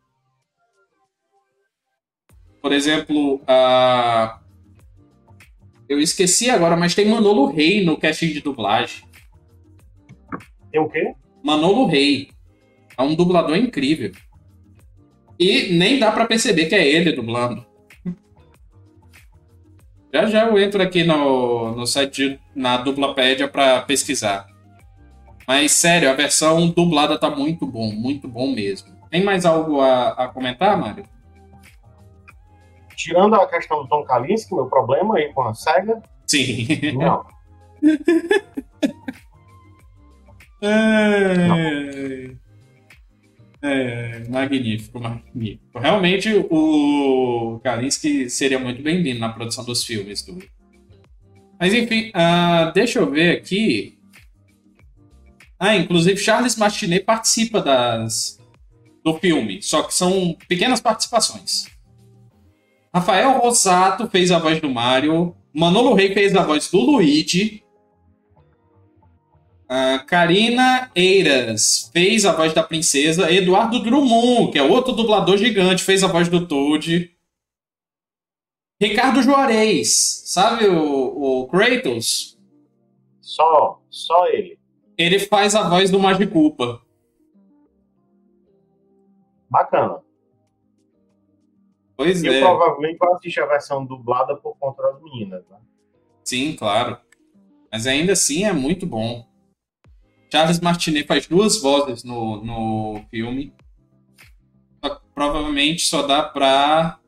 [2.61, 3.41] Por exemplo,
[5.87, 9.06] eu esqueci agora, mas tem Manolo Rey no casting de dublagem.
[10.71, 11.13] Tem o quê?
[11.43, 12.29] Manolo Rey.
[12.97, 14.11] É um dublador incrível.
[15.39, 17.65] E nem dá para perceber que é ele dublando.
[20.13, 24.47] Já já eu entro aqui no, no site, na Dublapédia para pesquisar.
[25.47, 28.89] Mas sério, a versão dublada tá muito bom, muito bom mesmo.
[29.09, 31.05] Tem mais algo a, a comentar, Mário?
[32.95, 36.01] Tirando a questão do Tom Kalinske, meu problema aí com a SEGA.
[36.25, 36.67] Sim.
[36.97, 37.25] Não.
[40.61, 42.31] é...
[43.61, 45.79] É, magnífico, magnífico.
[45.79, 50.37] Realmente o Kalinske seria muito bem-vindo na produção dos filmes do.
[51.59, 53.97] Mas enfim, uh, deixa eu ver aqui.
[55.59, 58.37] Ah, inclusive Charles Martinet participa das
[59.03, 61.65] do filme, só que são pequenas participações.
[62.93, 67.63] Rafael Rosato fez a voz do Mario, Manolo Rey fez a voz do Luigi,
[69.69, 75.83] uh, Karina Eiras fez a voz da princesa, Eduardo Drummond, que é outro dublador gigante,
[75.83, 77.13] fez a voz do Toad.
[78.81, 82.37] Ricardo Juarez, sabe o, o Kratos?
[83.19, 84.59] Só, só ele.
[84.97, 86.81] Ele faz a voz do Magiculpa.
[89.49, 90.01] Bacana.
[91.95, 92.39] Pois eu é.
[92.39, 95.57] provavelmente vou assistir a versão dublada por conta das meninas, né?
[96.23, 96.97] Sim, claro.
[97.71, 99.26] Mas ainda assim é muito bom.
[100.31, 103.53] Charles Martinet faz duas vozes no, no filme.
[104.83, 106.99] Só, provavelmente só dá pra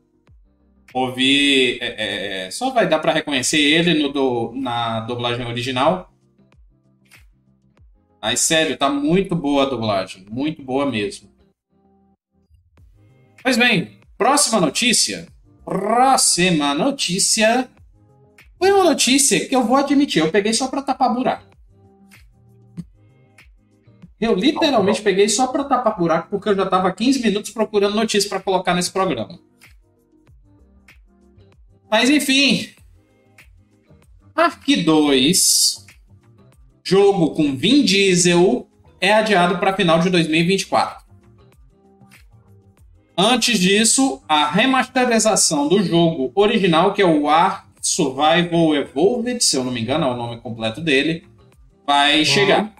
[0.94, 1.78] ouvir.
[1.80, 6.12] É, é, só vai dar pra reconhecer ele no do, na dublagem original.
[8.22, 10.26] Mas sério, tá muito boa a dublagem.
[10.30, 11.30] Muito boa mesmo.
[13.42, 15.26] Pois bem, próxima notícia.
[15.64, 17.68] Próxima notícia.
[18.58, 21.49] Foi uma notícia que eu vou admitir, eu peguei só pra tapar buraco.
[24.20, 28.28] Eu literalmente peguei só pra tapar buraco porque eu já tava 15 minutos procurando notícia
[28.28, 29.38] para colocar nesse programa.
[31.90, 32.68] Mas enfim.
[34.34, 35.86] Ark 2
[36.90, 38.66] jogo com Vin Diesel
[39.00, 41.04] é adiado para final de 2024.
[43.16, 49.62] Antes disso, a remasterização do jogo original, que é o Ark Survival Evolved, se eu
[49.62, 51.24] não me engano, é o nome completo dele,
[51.86, 52.24] vai uhum.
[52.24, 52.79] chegar.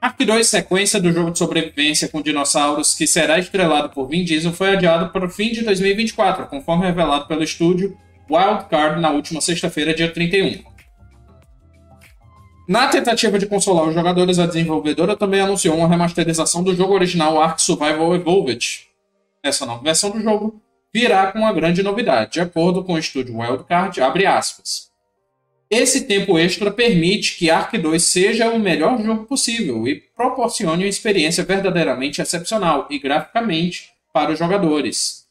[0.00, 4.50] Ark 2, sequência do jogo de sobrevivência com dinossauros, que será estrelado por Vin Diesel,
[4.50, 7.94] foi adiado para o fim de 2024, conforme revelado pelo estúdio
[8.30, 10.62] Wildcard na última sexta-feira, dia 31.
[12.66, 17.38] Na tentativa de consolar os jogadores, a desenvolvedora também anunciou uma remasterização do jogo original
[17.38, 18.86] Ark Survival Evolved.
[19.42, 20.62] Essa nova versão do jogo
[20.94, 24.89] virá com uma grande novidade, de acordo com o estúdio Wildcard, abre aspas.
[25.70, 30.88] Esse tempo extra permite que Ark 2 seja o melhor jogo possível e proporcione uma
[30.88, 35.26] experiência verdadeiramente excepcional e graficamente para os jogadores.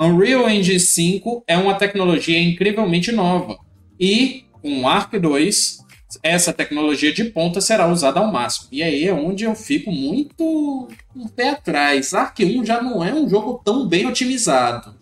[0.00, 3.58] Unreal Engine 5 é uma tecnologia incrivelmente nova
[3.98, 5.78] e, com Ark 2,
[6.22, 8.68] essa tecnologia de ponta será usada ao máximo.
[8.70, 12.14] E aí é onde eu fico muito um pé atrás.
[12.14, 14.94] Ark 1 já não é um jogo tão bem otimizado.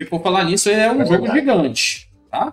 [0.00, 2.07] E por falar nisso, ele é um é jogo gigante,
[2.38, 2.52] tá?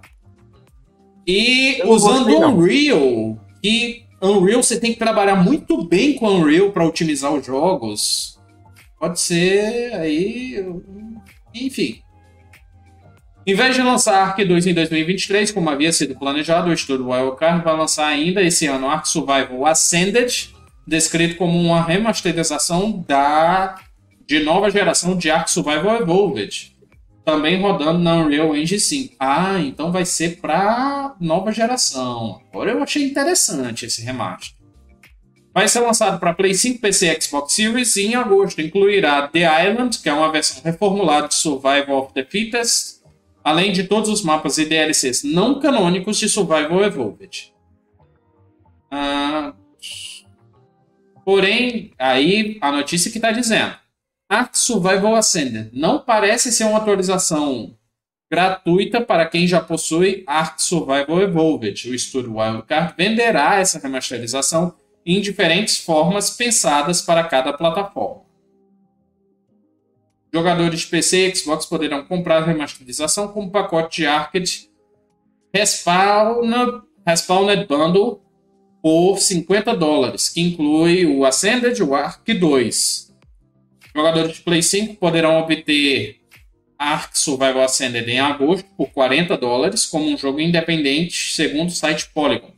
[1.27, 6.85] E usando gostei, Unreal, que Unreal você tem que trabalhar muito bem com Unreal para
[6.85, 8.39] otimizar os jogos.
[8.99, 10.63] Pode ser aí,
[11.53, 12.01] enfim.
[13.45, 17.63] Em vez de lançar Ark 2 em 2023, como havia sido planejado, o estúdio Wildcard
[17.63, 20.49] vai lançar ainda esse ano Ark Survival Ascended,
[20.87, 23.75] descrito como uma remasterização da
[24.27, 26.74] de nova geração de Ark Survival Evolved,
[27.25, 29.15] também rodando na Unreal Engine 5.
[29.19, 32.41] Ah, então vai ser para nova geração.
[32.53, 34.55] Agora eu achei interessante esse remaster.
[35.51, 39.69] Vai ser lançado para Play 5, PC e Xbox Series e em agosto incluirá The
[39.69, 43.01] Island, que é uma versão reformulada de Survival of the Fittest,
[43.43, 47.53] além de todos os mapas e DLCs não canônicos de Survival Evolved.
[48.91, 49.53] Ah,
[51.23, 53.75] porém, aí a notícia que está dizendo:
[54.27, 57.77] Ark Survival Ascended não parece ser uma atualização
[58.31, 61.89] gratuita para quem já possui Ark Survival Evolved.
[61.89, 64.73] O estúdio Wildcard venderá essa remasterização
[65.05, 68.23] em diferentes formas pensadas para cada plataforma.
[70.33, 74.69] Jogadores de PC e Xbox poderão comprar a remasterização como pacote de arcade
[75.53, 78.21] Respawned, Respawned Bundle
[78.81, 83.04] por 50 dólares, que inclui o Ascended, o Ark 2.
[83.95, 86.17] Jogadores de Play 5 poderão obter
[86.77, 92.09] Ark Survival Ascended em agosto por 40 dólares, como um jogo independente, segundo o site
[92.13, 92.51] Polygon.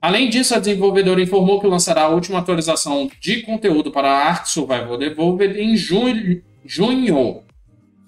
[0.00, 4.96] Além disso, a desenvolvedora informou que lançará a última atualização de conteúdo para Ark Survival
[4.96, 7.42] Devolved em junho, junho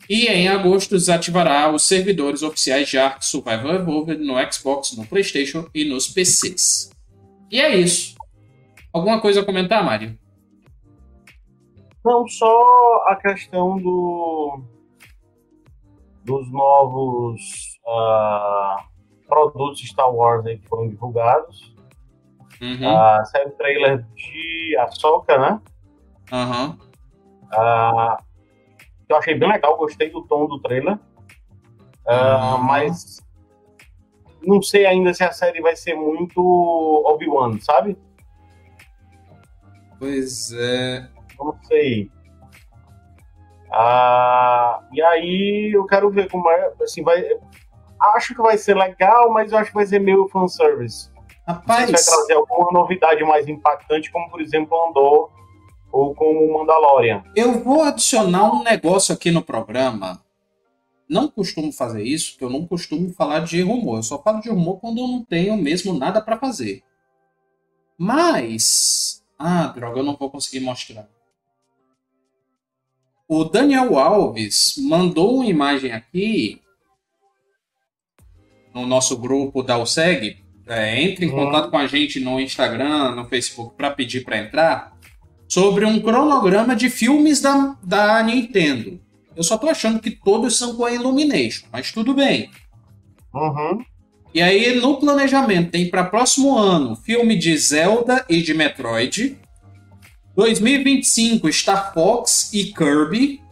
[0.09, 5.69] e em agosto desativará os servidores oficiais de Ark Survival Evolved no Xbox, no PlayStation
[5.75, 6.91] e nos PCs.
[7.51, 8.15] E é isso.
[8.93, 10.19] Alguma coisa a comentar, Mário?
[12.05, 14.63] Não, só a questão do
[16.25, 18.83] dos novos uh,
[19.27, 21.75] produtos Star Wars aí que foram divulgados.
[22.61, 22.95] Uhum.
[22.95, 25.61] Uh, saiu o trailer de Ahsoka, né?
[26.33, 26.71] Uhum.
[27.53, 28.17] Uh,
[29.09, 30.99] eu achei bem legal, gostei do tom do trailer.
[32.07, 32.63] Uh, uhum.
[32.63, 33.23] Mas
[34.43, 36.41] não sei ainda se a série vai ser muito
[37.07, 37.99] Obi-Wan, sabe?
[39.99, 41.14] Pois é.
[41.45, 42.11] Não sei.
[43.73, 46.73] Ah, e aí eu quero ver como é.
[46.83, 47.25] Assim, vai,
[48.15, 51.11] acho que vai ser legal, mas eu acho que vai ser meio fanservice.
[51.47, 51.91] Rapaz.
[51.91, 55.31] Vai trazer alguma novidade mais impactante, como por exemplo Andor
[55.93, 57.23] ou como o Mandalorian.
[57.37, 60.21] Eu vou adicionar um negócio aqui no programa.
[61.09, 63.99] Não costumo fazer isso, porque eu não costumo falar de rumor.
[63.99, 66.83] Eu só falo de rumor quando eu não tenho mesmo nada para fazer.
[67.97, 69.23] Mas.
[69.39, 71.09] Ah, droga, eu não vou conseguir mostrar.
[73.27, 76.61] O Daniel Alves mandou uma imagem aqui
[78.75, 80.43] no nosso grupo da USEG.
[80.67, 81.45] É, entre em uhum.
[81.45, 84.97] contato com a gente no Instagram, no Facebook, para pedir para entrar.
[85.47, 88.99] Sobre um cronograma de filmes da, da Nintendo.
[89.37, 92.51] Eu só tô achando que todos são com a Illumination, mas tudo bem.
[93.33, 93.85] Uhum.
[94.33, 99.39] E aí, no planejamento, tem para próximo ano filme de Zelda e de Metroid.
[100.37, 103.43] 2025, Star Fox e Kirby.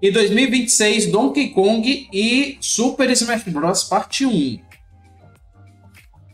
[0.00, 3.84] E 2026, Donkey Kong e Super Smash Bros.
[3.84, 4.60] Parte 1.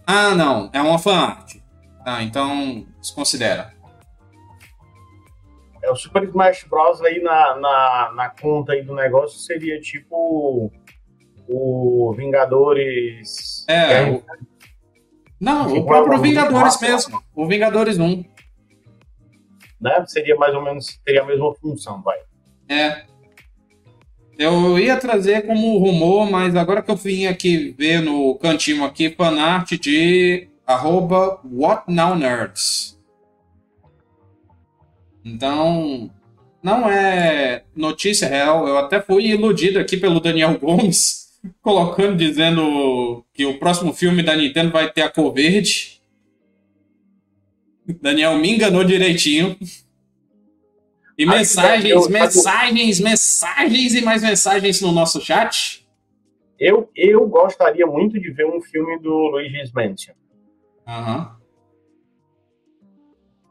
[0.06, 0.68] Ah, não.
[0.72, 1.56] É uma fanart.
[2.04, 3.72] Ah, então desconsidera.
[5.82, 7.00] É, o Super Smash Bros.
[7.02, 10.72] aí na, na, na conta aí do negócio seria tipo
[11.48, 13.64] o Vingadores.
[13.68, 14.10] É.
[14.10, 14.22] O...
[15.40, 17.22] Não, o próprio Vingadores mesmo.
[17.34, 18.24] O Vingadores 1
[19.82, 20.04] né?
[20.06, 22.18] Seria mais ou menos, teria a mesma função, vai.
[22.68, 23.02] É.
[24.38, 29.10] Eu ia trazer como rumor, mas agora que eu vim aqui ver no cantinho aqui,
[29.10, 32.98] fanart de arroba whatnownerds.
[35.24, 36.10] Então,
[36.62, 38.66] não é notícia real.
[38.66, 41.28] Eu até fui iludido aqui pelo Daniel Gomes,
[41.60, 46.01] colocando, dizendo que o próximo filme da Nintendo vai ter a cor verde.
[48.00, 49.56] Daniel me enganou direitinho.
[51.16, 55.86] E mensagens, eu, mensagens, mensagens e mais mensagens no nosso chat.
[56.58, 60.14] Eu, eu gostaria muito de ver um filme do Luigi's Mansion.
[60.86, 61.18] Aham.
[61.18, 61.42] Uhum.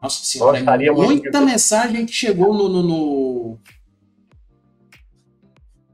[0.02, 2.82] Nossa senhora, gostaria é muita mensagem que chegou no no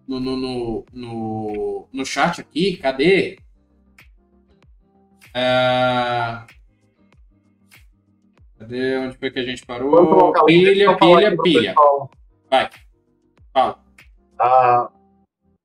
[0.09, 2.79] no, no, no, no, no chat aqui.
[2.79, 3.39] Cadê?
[5.37, 6.58] Uh...
[8.69, 8.99] Cadê?
[8.99, 10.33] Onde foi que a gente parou?
[10.45, 11.75] Pilha, pilha, pilha.
[12.51, 12.69] Vai.
[13.53, 13.79] Fala.
[14.39, 14.91] Ah,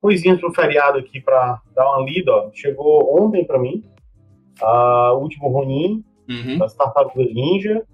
[0.01, 2.31] coisinhas pro feriado aqui para dar uma lida.
[2.31, 2.51] Ó.
[2.53, 3.83] Chegou ontem para mim.
[4.61, 6.57] Ah, o último Ronin, uhum.
[6.57, 7.85] das Tartarugas Ninja.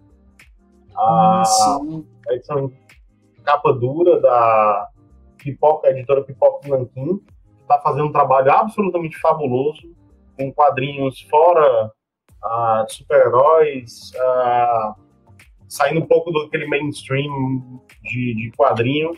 [0.96, 1.44] Ah,
[2.30, 2.72] a edição
[3.38, 4.90] em capa dura da
[5.38, 7.20] Pipoca, editora Pipoca Nanquim.
[7.62, 9.96] Está fazendo um trabalho absolutamente fabuloso,
[10.38, 11.92] com quadrinhos fora
[12.44, 14.12] uh, super-heróis,
[15.68, 19.12] saindo um pouco daquele mainstream de, de quadrinho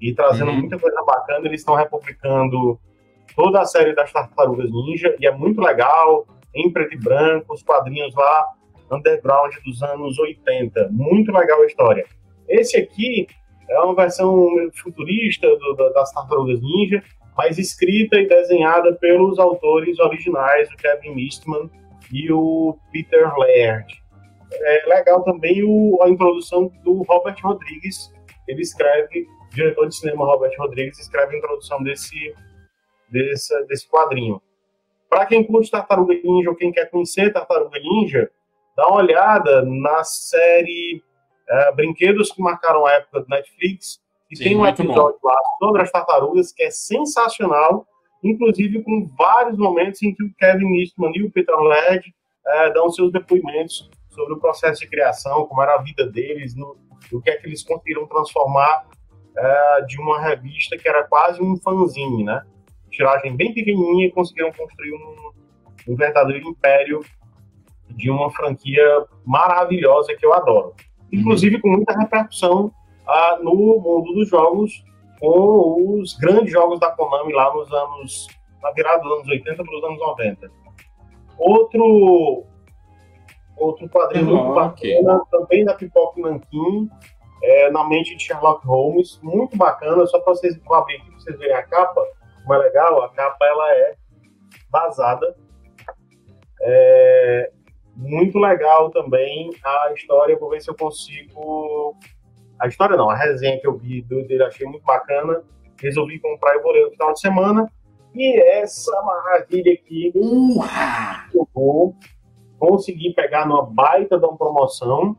[0.00, 0.58] e trazendo uhum.
[0.58, 1.46] muita coisa bacana.
[1.46, 2.78] Eles estão republicando
[3.36, 7.62] toda a série das Tartarugas Ninja e é muito legal, em preto e branco, os
[7.62, 8.46] quadrinhos lá,
[8.90, 10.88] underground dos anos 80.
[10.90, 12.04] Muito legal a história.
[12.48, 13.26] Esse aqui
[13.68, 17.02] é uma versão futurista do, das Tartarugas Ninja,
[17.36, 21.70] mas escrita e desenhada pelos autores originais, o Kevin Eastman
[22.12, 23.86] e o Peter Laird.
[24.52, 28.12] É legal também o, a introdução do Robert Rodrigues.
[28.46, 32.34] Ele escreve, o diretor de cinema Robert Rodrigues escreve a introdução desse,
[33.10, 34.40] desse, desse quadrinho.
[35.08, 38.30] Para quem curte Tartaruga Ninja ou quem quer conhecer Tartaruga Ninja,
[38.76, 41.02] dá uma olhada na série
[41.48, 44.00] é, Brinquedos que Marcaram a Época do Netflix.
[44.30, 45.28] E Sim, tem um episódio bom.
[45.28, 47.86] lá sobre as tartarugas que é sensacional
[48.22, 52.02] inclusive com vários momentos em que o Kevin Eastman e o Peter Led
[52.46, 56.76] é, dão seus depoimentos sobre o processo de criação, como era a vida deles, no,
[57.12, 58.86] o que é que eles conseguiram transformar
[59.38, 62.42] uh, de uma revista que era quase um fanzine, né?
[62.90, 67.00] Tiragem bem pequenininha e conseguiram construir um, um verdadeiro império
[67.90, 70.74] de uma franquia maravilhosa que eu adoro.
[71.12, 74.82] Inclusive com muita repercussão uh, no mundo dos jogos,
[75.20, 78.26] com os grandes jogos da Konami lá nos anos,
[78.62, 80.50] na virada dos anos 80 para os anos 90.
[81.38, 82.44] Outro
[83.56, 86.88] outro quadrinho muito bacana, também da Pipoca Nankin,
[87.42, 91.20] é, na mente de Sherlock Holmes, muito bacana, só para vocês vou abrir aqui para
[91.20, 92.00] vocês verem a capa,
[92.42, 93.94] como é legal, a capa ela é
[94.70, 95.36] vazada.
[96.60, 97.50] É,
[97.94, 101.96] muito legal também a história, vou ver se eu consigo.
[102.60, 105.42] A história não, a resenha que eu vi dele achei muito bacana.
[105.80, 107.72] Resolvi comprar e vou ler no final de semana.
[108.14, 110.12] E essa maravilha aqui,
[111.34, 111.94] eu vou
[112.58, 115.16] conseguir pegar numa baita de uma promoção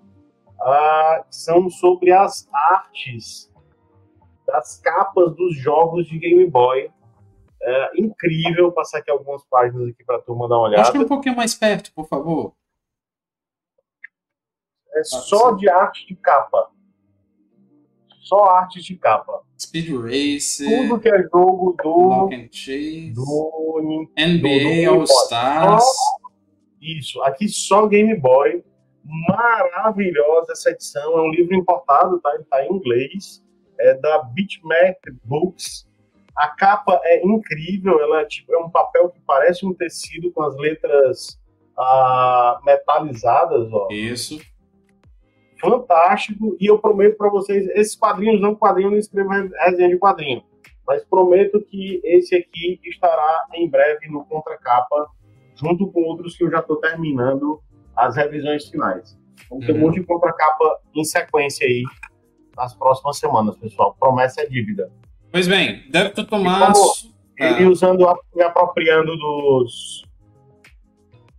[0.59, 3.49] uh, são sobre as artes
[4.45, 6.91] das capas dos jogos de Game Boy.
[7.61, 10.81] É incrível passar aqui algumas páginas aqui para a turma dar uma olhada.
[10.81, 12.53] Acho que um pouquinho mais perto, por favor.
[14.95, 16.71] É só de arte de capa.
[18.19, 19.41] Só arte de capa.
[19.59, 20.63] Speed Race.
[20.63, 22.29] Tudo que é jogo do.
[22.51, 23.81] Chase, do
[24.17, 25.83] NBA All Stars.
[26.81, 28.63] Isso, aqui só Game Boy
[29.03, 31.17] maravilhosa essa edição.
[31.17, 32.33] É um livro importado, tá?
[32.35, 33.43] Ele tá em inglês.
[33.79, 35.87] É da Bitmap Books.
[36.35, 37.99] A capa é incrível.
[37.99, 41.39] Ela é, tipo, é um papel que parece um tecido com as letras
[41.77, 43.87] ah, metalizadas, ó.
[43.89, 44.39] Isso.
[45.59, 46.55] Fantástico.
[46.59, 50.43] E eu prometo para vocês, esses quadrinhos não quadrinhos, não escrevo resenha de quadrinho.
[50.87, 55.07] Mas prometo que esse aqui estará em breve no contracapa,
[55.55, 57.61] junto com outros que eu já estou terminando
[57.95, 59.17] as revisões finais.
[59.49, 59.77] Vamos ter uhum.
[59.77, 61.83] um monte de contracapa em sequência aí
[62.55, 63.95] nas próximas semanas, pessoal.
[63.99, 64.91] Promessa é dívida.
[65.31, 66.73] Pois bem, deve tu tomar.
[67.37, 67.69] ele ah.
[67.69, 68.05] usando,
[68.35, 70.03] me apropriando dos.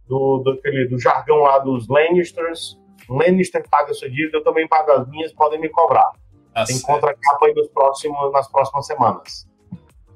[0.06, 2.79] Do, do, aquele, do jargão lá dos Lannisters.
[3.10, 6.12] Lannister paga sua dívida, eu também pago as minhas, podem me cobrar.
[6.54, 9.50] Tá Tem contracapa aí nos próximos, nas próximas semanas.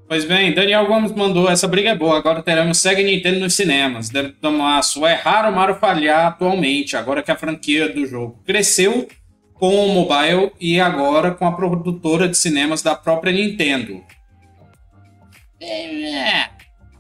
[0.06, 3.54] Pois bem, Daniel Gomes mandou, essa briga é boa, agora teremos Sega e Nintendo nos
[3.54, 4.10] cinemas.
[4.10, 5.10] Deve tomar sua.
[5.10, 9.08] É raro o Mario falhar atualmente, agora que a franquia do jogo cresceu
[9.54, 14.04] com o mobile e agora com a produtora de cinemas da própria Nintendo.
[15.60, 16.53] É.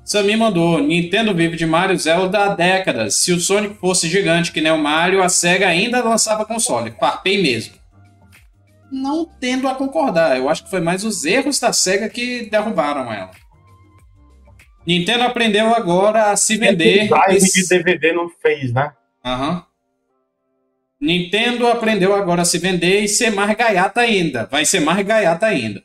[0.04, 3.14] Samir mandou, Nintendo vive de Mario Zelda há décadas.
[3.16, 6.94] Se o Sonic fosse gigante que nem o Mario, a SEGA ainda lançava console.
[7.00, 7.84] Farpei mesmo
[8.94, 10.36] não tendo a concordar.
[10.36, 13.30] Eu acho que foi mais os erros da SEGA que derrubaram ela.
[14.86, 17.06] Nintendo aprendeu agora a se vender.
[17.06, 18.92] O drive de DVD não fez, né?
[19.24, 19.54] Aham.
[19.54, 19.62] Uhum.
[21.00, 24.46] Nintendo aprendeu agora a se vender e ser mais gaiata ainda.
[24.50, 25.82] Vai ser mais gaiata ainda.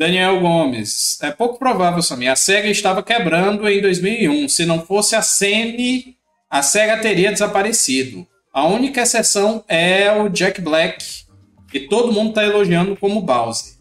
[0.00, 1.18] Daniel Gomes.
[1.20, 2.32] É pouco provável, Samir.
[2.32, 4.48] A SEGA estava quebrando em 2001.
[4.48, 6.16] Se não fosse a Sony,
[6.48, 8.26] a SEGA teria desaparecido.
[8.50, 11.04] A única exceção é o Jack Black,
[11.74, 13.74] e todo mundo tá elogiando como Bowser.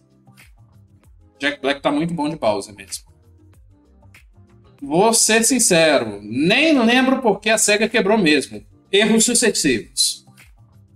[1.40, 3.06] Jack Black tá muito bom de Bowser mesmo.
[4.82, 8.62] Vou ser sincero, nem lembro porque a SEGA quebrou mesmo.
[8.92, 10.26] Erros sucessivos.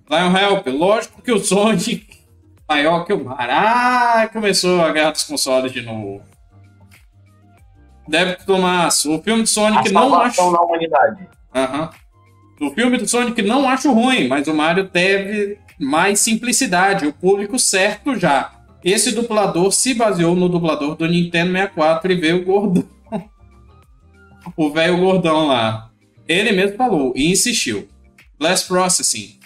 [0.10, 2.13] Lion Help, lógico que o Sonic
[2.68, 3.50] maior que o Mar.
[3.50, 6.22] Ah, começou a guerra dos consoles de novo.
[8.08, 10.52] Deve Tomás, o filme do Sonic a não acho.
[10.52, 11.28] na humanidade.
[11.56, 11.90] Aham.
[12.60, 12.68] Uhum.
[12.68, 17.58] O filme do Sonic não acho ruim, mas o Mario teve mais simplicidade, o público
[17.60, 18.52] certo já.
[18.84, 22.84] Esse dublador se baseou no dublador do Nintendo 64 e veio o gordão.
[24.56, 25.90] o velho gordão lá.
[26.28, 27.88] Ele mesmo falou e insistiu.
[28.38, 29.40] Blast Processing.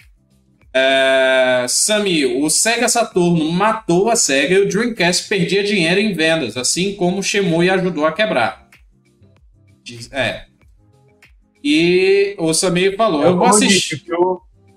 [0.78, 1.68] É...
[1.68, 6.95] Sami, o Sega Saturno matou a Sega e o Dreamcast perdia dinheiro em vendas, assim
[6.95, 8.70] como o Shemui ajudou a quebrar.
[10.12, 10.45] É.
[11.64, 14.04] E o Sami falou: Eu, eu vou assistir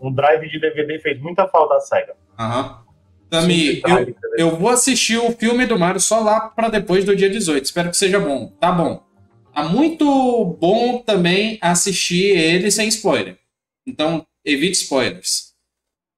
[0.00, 2.14] um drive de DVD fez muita falta à SEGA.
[2.38, 2.80] Aham.
[3.28, 7.30] Tami, eu, eu vou assistir o filme do Mario só lá para depois do dia
[7.30, 7.64] 18.
[7.64, 8.48] Espero que seja bom.
[8.58, 9.04] Tá bom.
[9.54, 13.38] Tá muito bom também assistir ele sem spoiler.
[13.86, 15.49] Então, evite spoilers.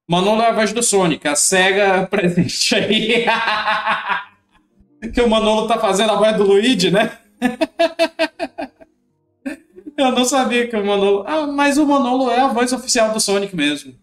[0.07, 3.25] Manolo é a voz do Sonic, a SEGA presente aí.
[5.13, 7.17] que o Manolo tá fazendo a voz do Luigi, né?
[9.95, 11.23] Eu não sabia que o Manolo.
[11.27, 13.93] Ah, mas o Manolo é a voz oficial do Sonic mesmo.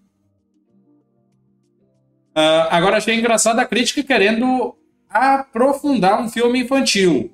[2.30, 4.76] Uh, agora achei engraçada a crítica querendo
[5.08, 7.32] aprofundar um filme infantil.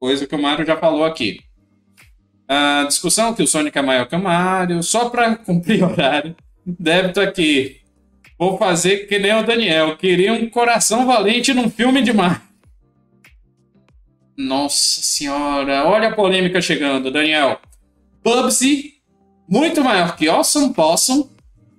[0.00, 1.40] Coisa que o Mario já falou aqui.
[2.48, 6.34] A uh, discussão que o Sonic é maior que o Mario, só para cumprir horário.
[6.66, 7.83] Débito aqui.
[8.38, 9.96] Vou fazer que nem o Daniel.
[9.96, 12.42] Queria um coração valente num filme de mar.
[14.36, 17.60] Nossa senhora, olha a polêmica chegando, Daniel.
[18.22, 18.94] Bubsy,
[19.48, 21.28] muito maior que Awesome Possum,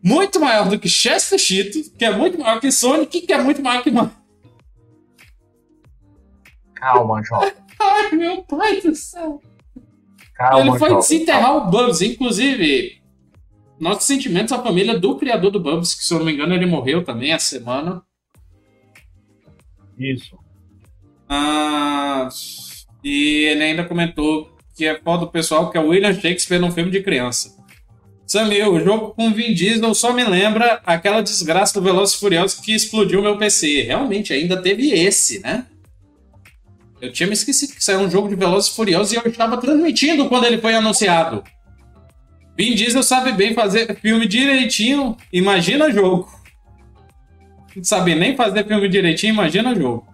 [0.02, 3.62] muito maior do que Chester Cheeto, que é muito maior que Sonic, que é muito
[3.62, 4.12] maior que Mario.
[6.76, 7.52] Calma, jovem.
[7.80, 9.42] Ai, meu pai do céu.
[10.36, 10.98] Calma, Ele foi jovem.
[11.00, 13.02] desenterrar o Bubsy, inclusive.
[13.80, 16.66] Nossos sentimentos à família do criador do Bubsy, que se eu não me engano ele
[16.66, 18.02] morreu também essa semana.
[19.98, 20.38] Isso.
[21.28, 22.30] Ah,
[23.04, 26.92] e ele ainda comentou que é foda do pessoal que é William Shakespeare num filme
[26.92, 27.56] de criança.
[28.28, 32.74] Samir, o jogo com Vin Diesel só me lembra aquela desgraça do Velozes Furiosos que
[32.74, 33.84] explodiu meu PC.
[33.84, 35.66] Realmente, ainda teve esse, né?
[37.00, 40.28] Eu tinha me esquecido que saiu um jogo de Velozes Furiosos e eu estava transmitindo
[40.28, 41.44] quando ele foi anunciado.
[42.58, 46.30] Vin Diesel sabe bem fazer filme direitinho, imagina jogo.
[47.76, 50.08] Não sabe nem fazer filme direitinho, imagina jogo.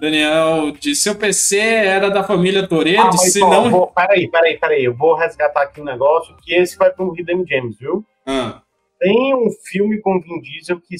[0.00, 3.70] Daniel, de seu PC era da família Toreto, Ah, se não.
[3.70, 4.84] vou, peraí, peraí, peraí.
[4.84, 8.04] Eu vou resgatar aqui um negócio que esse vai para um Hidden Gems, viu?
[8.26, 8.62] Ah,
[8.98, 10.96] Tem um filme com Vin Diesel que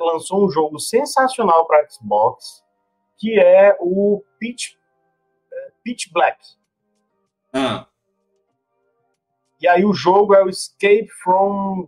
[0.00, 2.62] lançou um jogo sensacional para Xbox,
[3.18, 4.70] que é o Pitch,
[5.52, 6.38] é, Pitch Black.
[7.52, 7.86] ah.
[9.62, 11.86] E aí o jogo é o Escape from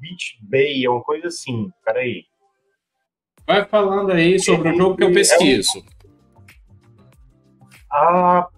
[0.00, 1.70] Beach Bay, é uma coisa assim.
[1.84, 2.24] Peraí.
[3.46, 5.84] Vai falando aí sobre o jogo que eu pesquiso.
[7.90, 8.48] Ah,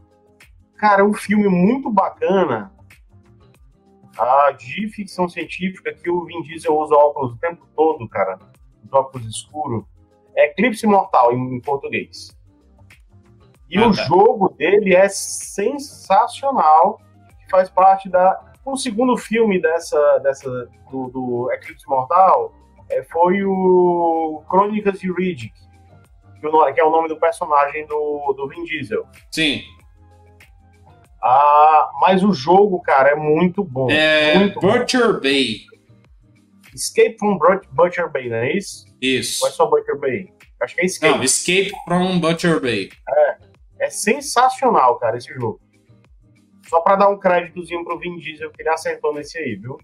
[0.76, 2.72] cara, é um filme muito bacana
[4.18, 8.38] ah, de ficção científica que o Vin Diesel usa óculos o tempo todo, cara.
[8.84, 9.84] Os óculos escuros.
[10.34, 12.34] É Eclipse Mortal em, em português.
[13.68, 14.02] E Ah, o tá.
[14.04, 16.98] jogo dele é sensacional.
[17.50, 18.40] Faz parte da.
[18.64, 20.48] O segundo filme dessa, dessa
[20.90, 22.54] do, do Eclipse Mortal
[22.90, 25.52] é, foi o Crônicas de Riddick,
[26.74, 29.06] que é o nome do personagem do, do Vin Diesel.
[29.30, 29.62] Sim.
[31.22, 33.90] Ah, mas o jogo, cara, é muito bom.
[33.90, 34.78] É muito bom.
[34.78, 35.62] Butcher Bay.
[36.74, 38.84] Escape from But- Butcher Bay, não é isso?
[39.00, 39.42] Isso.
[39.44, 40.32] Ou é só Butcher Bay?
[40.62, 41.14] Acho que é Escape.
[41.16, 42.90] Não, Escape from Butcher Bay.
[43.80, 45.58] É sensacional, cara, esse jogo.
[46.70, 49.76] Só pra dar um créditozinho pro Vin Diesel que ele acertou nesse aí, viu?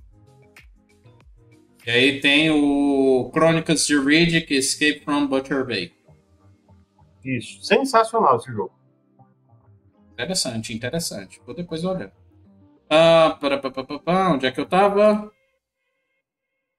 [1.84, 5.92] E aí tem o Crônicas de Riddick, Escape from Butcher Bay.
[7.24, 7.60] Isso.
[7.64, 8.72] Sensacional esse jogo.
[10.12, 11.42] Interessante, interessante.
[11.44, 12.12] Vou depois olhar.
[12.88, 15.32] Ah, para, para, para, para, onde é que eu tava?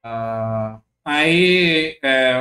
[0.02, 2.32] Ah, aí é,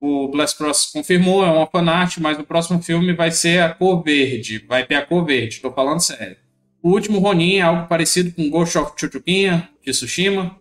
[0.00, 4.02] o Blast Bros confirmou, é uma fanart, mas no próximo filme vai ser a cor
[4.02, 4.64] verde.
[4.66, 6.36] Vai ter a cor verde, tô falando sério.
[6.82, 10.56] O último Ronin é algo parecido com Ghost of Chuchuquinha, de Tsushima.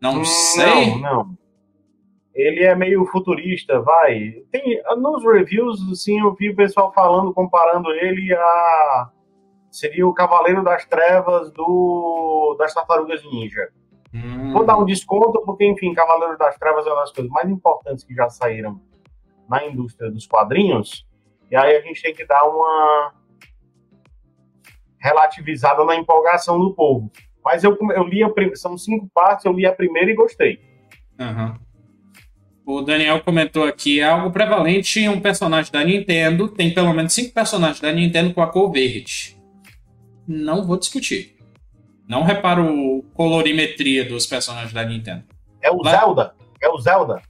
[0.00, 0.90] Não sei.
[0.90, 1.38] Não, não.
[2.34, 4.42] Ele é meio futurista, vai.
[4.52, 9.10] Tem, nos reviews, assim, eu vi o pessoal falando, comparando ele a.
[9.70, 13.70] Seria o Cavaleiro das Trevas do das Tartarugas Ninja.
[14.14, 17.48] Hum, Vou dar um desconto, porque, enfim, Cavaleiro das Trevas é uma das coisas mais
[17.50, 18.80] importantes que já saíram
[19.48, 21.06] na indústria dos quadrinhos.
[21.50, 23.12] E aí a gente tem que dar uma
[24.98, 27.10] relativizada na empolgação do povo.
[27.44, 30.60] Mas eu, eu li a prim- são cinco partes, eu li a primeira e gostei.
[31.18, 31.58] Aham.
[32.64, 36.48] O Daniel comentou aqui, é algo prevalente em um personagem da Nintendo.
[36.48, 39.40] Tem pelo menos cinco personagens da Nintendo com a cor verde.
[40.26, 41.35] Não vou discutir.
[42.08, 45.24] Não reparo colorimetria dos personagens da Nintendo.
[45.60, 45.98] É o Vai.
[45.98, 46.34] Zelda?
[46.60, 47.22] É o Zelda?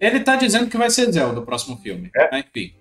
[0.00, 2.10] Ele tá dizendo que vai ser Zelda o próximo filme.
[2.16, 2.30] É?
[2.30, 2.72] Mas, Enfim.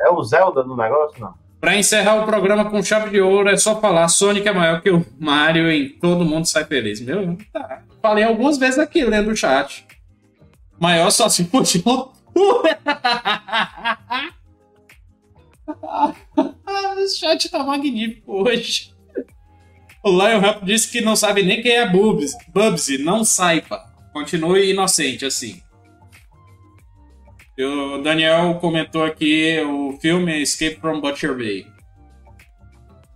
[0.00, 1.20] É o Zelda no negócio?
[1.20, 1.34] Não.
[1.60, 4.90] Pra encerrar o programa com chave de ouro, é só falar Sonic é maior que
[4.90, 7.00] o Mario e todo mundo sai feliz.
[7.00, 7.82] Meu, tá.
[8.02, 9.86] Falei algumas vezes aqui lendo o chat.
[10.78, 12.78] Maior só se for de loucura.
[15.66, 18.93] o chat tá magnífico hoje.
[20.04, 22.36] O Lion Rap disse que não sabe nem quem é Bubsy.
[22.48, 23.90] Bubsy, não saiba.
[24.12, 25.62] Continue inocente assim.
[27.58, 31.66] O Daniel comentou aqui o filme Escape from Butcher Bay.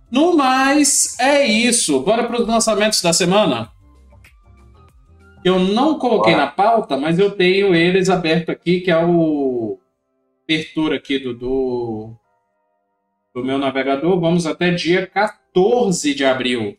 [0.09, 1.99] No mais, é isso.
[1.99, 3.71] Bora para os lançamentos da semana.
[5.45, 9.79] Eu não coloquei na pauta, mas eu tenho eles aberto aqui, que é o
[10.43, 12.15] abertura aqui do, do,
[13.35, 14.19] do meu navegador.
[14.19, 15.38] Vamos até dia 14
[16.15, 16.77] de abril.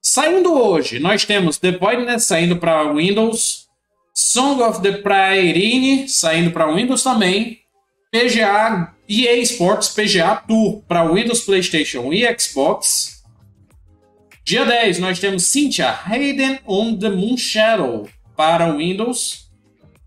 [0.00, 3.66] Saindo hoje, nós temos The Voidness saindo para Windows,
[4.14, 7.60] Song of the Prairine saindo para Windows também,
[8.10, 13.22] PGA EA Sports PGA Tour para Windows, PlayStation e Xbox.
[14.44, 19.48] Dia 10, nós temos Cynthia Hayden on the Moon Shadow para Windows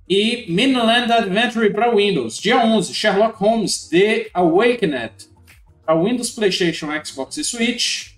[0.07, 2.37] e Midland Adventure para Windows.
[2.37, 5.28] Dia 11, Sherlock Holmes The Awakened
[5.89, 8.11] para Windows, PlayStation, Xbox e Switch.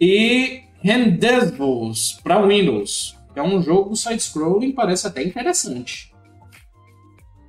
[0.00, 3.18] E Rendezvous para Windows.
[3.34, 6.14] É um jogo side-scrolling, parece até interessante.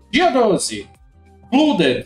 [0.09, 0.89] Dia 12,
[1.51, 2.05] Flooded,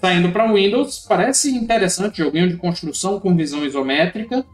[0.00, 1.04] saindo para Windows.
[1.08, 4.46] Parece interessante, joguinho de construção com visão isométrica.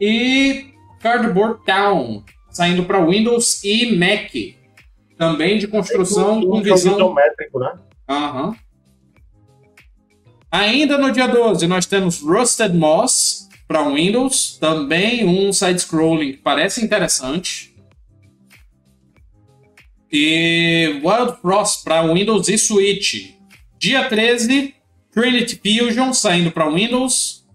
[0.00, 0.66] E
[1.00, 4.30] Cardboard Town, saindo para Windows e Mac.
[5.18, 7.72] Também de construção é, com visão isométrico, né?
[8.08, 8.54] Uhum.
[10.52, 16.84] Ainda no dia 12, nós temos Rusted Moss para Windows, também um side-scrolling que parece
[16.84, 17.74] interessante.
[20.12, 23.34] E Wild Frost para Windows e Switch.
[23.78, 24.74] Dia 13,
[25.10, 27.46] Trinity Fusion saindo para Windows.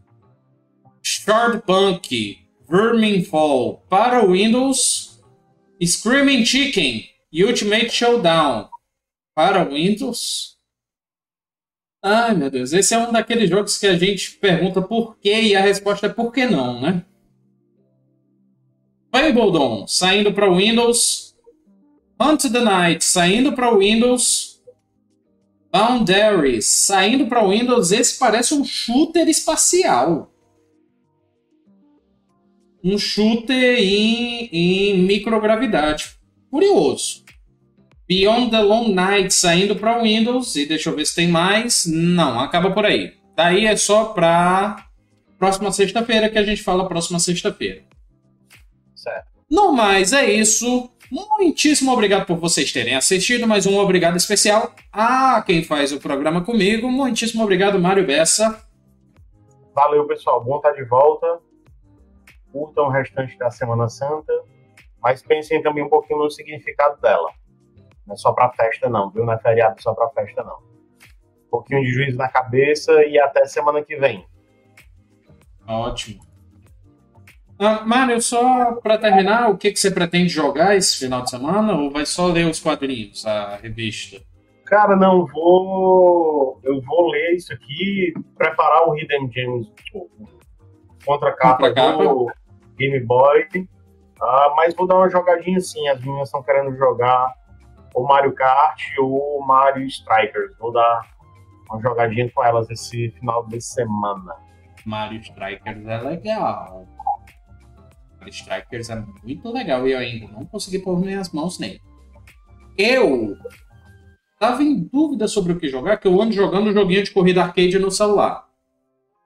[1.03, 5.22] Shardpunk Verminfall para Windows.
[5.80, 8.69] Screaming Chicken Ultimate Showdown
[9.36, 10.56] para Windows.
[12.09, 15.55] Ai meu Deus, esse é um daqueles jogos que a gente pergunta por quê e
[15.57, 17.03] a resposta é por que não, né?
[19.11, 21.35] Fabledon saindo para Windows.
[22.17, 24.63] Hunt the Night saindo para Windows.
[25.69, 27.91] Boundaries saindo para Windows.
[27.91, 30.31] Esse parece um shooter espacial.
[32.81, 36.17] Um shooter em, em microgravidade.
[36.49, 37.27] Curioso.
[38.07, 40.55] Beyond the Long Night saindo para Windows.
[40.55, 41.85] E deixa eu ver se tem mais.
[41.85, 43.13] Não, acaba por aí.
[43.35, 44.88] Daí é só para
[45.38, 47.84] próxima sexta-feira que a gente fala próxima sexta-feira.
[48.95, 49.27] Certo.
[49.49, 50.89] No mais, é isso.
[51.09, 56.43] Muitíssimo obrigado por vocês terem assistido, mas um obrigado especial a quem faz o programa
[56.43, 56.89] comigo.
[56.89, 58.61] Muitíssimo obrigado, Mário Bessa.
[59.73, 60.43] Valeu, pessoal.
[60.43, 61.39] Bom estar de volta.
[62.51, 64.34] Curtam o restante da Semana Santa,
[65.01, 67.29] mas pensem também um pouquinho no significado dela.
[68.07, 69.25] Não é só para festa, não, viu?
[69.25, 70.55] Não é feriado só para festa, não.
[70.55, 74.25] Um pouquinho de juízo na cabeça e até semana que vem.
[75.67, 76.25] Ótimo.
[77.59, 81.73] Ah, Mário, só para terminar, o que, que você pretende jogar esse final de semana
[81.73, 84.21] ou vai só ler os quadrinhos, a revista?
[84.65, 86.59] Cara, não, vou.
[86.63, 89.71] Eu vou ler isso aqui, preparar o Hidden Gems
[91.05, 92.31] contra a capa, do
[92.77, 93.47] Game Boy.
[94.21, 95.88] Uh, mas vou dar uma jogadinha assim.
[95.88, 97.34] As meninas estão querendo jogar
[97.93, 100.57] o Mario Kart ou o Mario Strikers.
[100.59, 101.01] Vou dar
[101.69, 104.35] uma jogadinha com elas esse final de semana.
[104.85, 106.88] Mario Strikers é legal.
[108.30, 111.81] Strikers é muito legal e eu ainda não consegui pôr minhas mãos nele.
[112.77, 113.35] Eu
[114.39, 117.43] tava em dúvida sobre o que jogar, que eu ando jogando um joguinho de corrida
[117.43, 118.47] arcade no celular.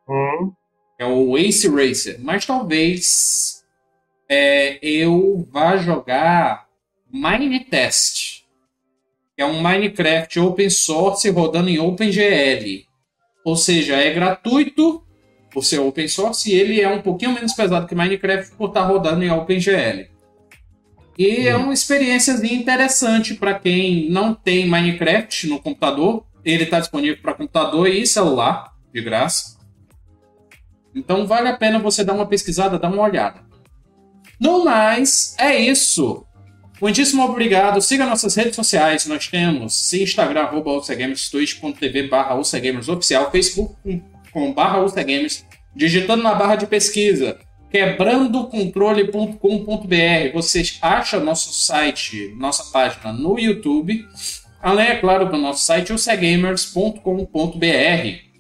[0.08, 0.54] Hum.
[0.98, 2.20] É o Ace Racer.
[2.22, 3.66] Mas talvez
[4.30, 6.68] é, eu vá jogar
[7.12, 8.31] Minetest.
[8.31, 8.31] Que
[9.42, 12.86] é um Minecraft open source rodando em OpenGL.
[13.44, 15.04] Ou seja, é gratuito
[15.52, 18.84] por ser open source, e ele é um pouquinho menos pesado que Minecraft por estar
[18.84, 20.10] rodando em OpenGL.
[21.18, 26.26] E é uma experiência interessante para quem não tem Minecraft no computador.
[26.44, 29.60] Ele está disponível para computador e celular, de graça.
[30.96, 33.42] Então vale a pena você dar uma pesquisada, dar uma olhada.
[34.40, 36.26] No mais, é isso.
[36.82, 37.80] Muitíssimo obrigado.
[37.80, 39.06] Siga nossas redes sociais.
[39.06, 43.76] Nós temos Instagram, arroba twitch.tv barra oficial, Facebook,
[44.34, 45.46] com barra Gamers,
[45.76, 47.38] digitando na barra de pesquisa
[47.72, 50.34] quebrandocontrole.com.br.
[50.34, 54.06] Vocês acham nosso site, nossa página no YouTube,
[54.62, 58.32] além, é claro, do nosso site usegamers.com.br.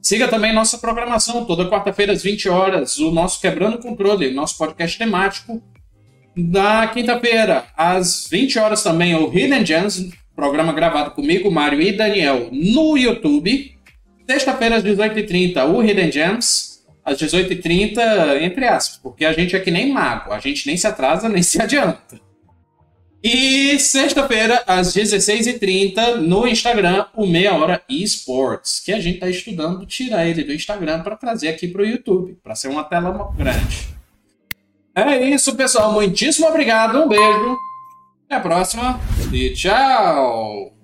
[0.00, 4.96] Siga também nossa programação, toda quarta-feira às 20 horas, o nosso Quebrando Controle, nosso podcast
[4.96, 5.60] temático.
[6.36, 12.50] Na quinta-feira, às 20 horas também, o Hidden Gems, programa gravado comigo, Mário e Daniel,
[12.52, 13.74] no YouTube.
[14.28, 16.76] Sexta-feira, às 18h30, o Hidden Gems.
[17.02, 20.32] Às 18h30, entre aspas, porque a gente é que nem mago.
[20.32, 22.20] A gente nem se atrasa, nem se adianta.
[23.22, 29.86] E sexta-feira, às 16h30, no Instagram, o Meia Hora Esports, que a gente está estudando
[29.86, 33.95] tirar ele do Instagram para trazer aqui para o YouTube, para ser uma tela grande.
[34.96, 35.92] É isso, pessoal.
[35.92, 37.02] Muitíssimo obrigado.
[37.02, 37.56] Um beijo.
[38.24, 38.98] Até a próxima.
[39.30, 40.75] E tchau.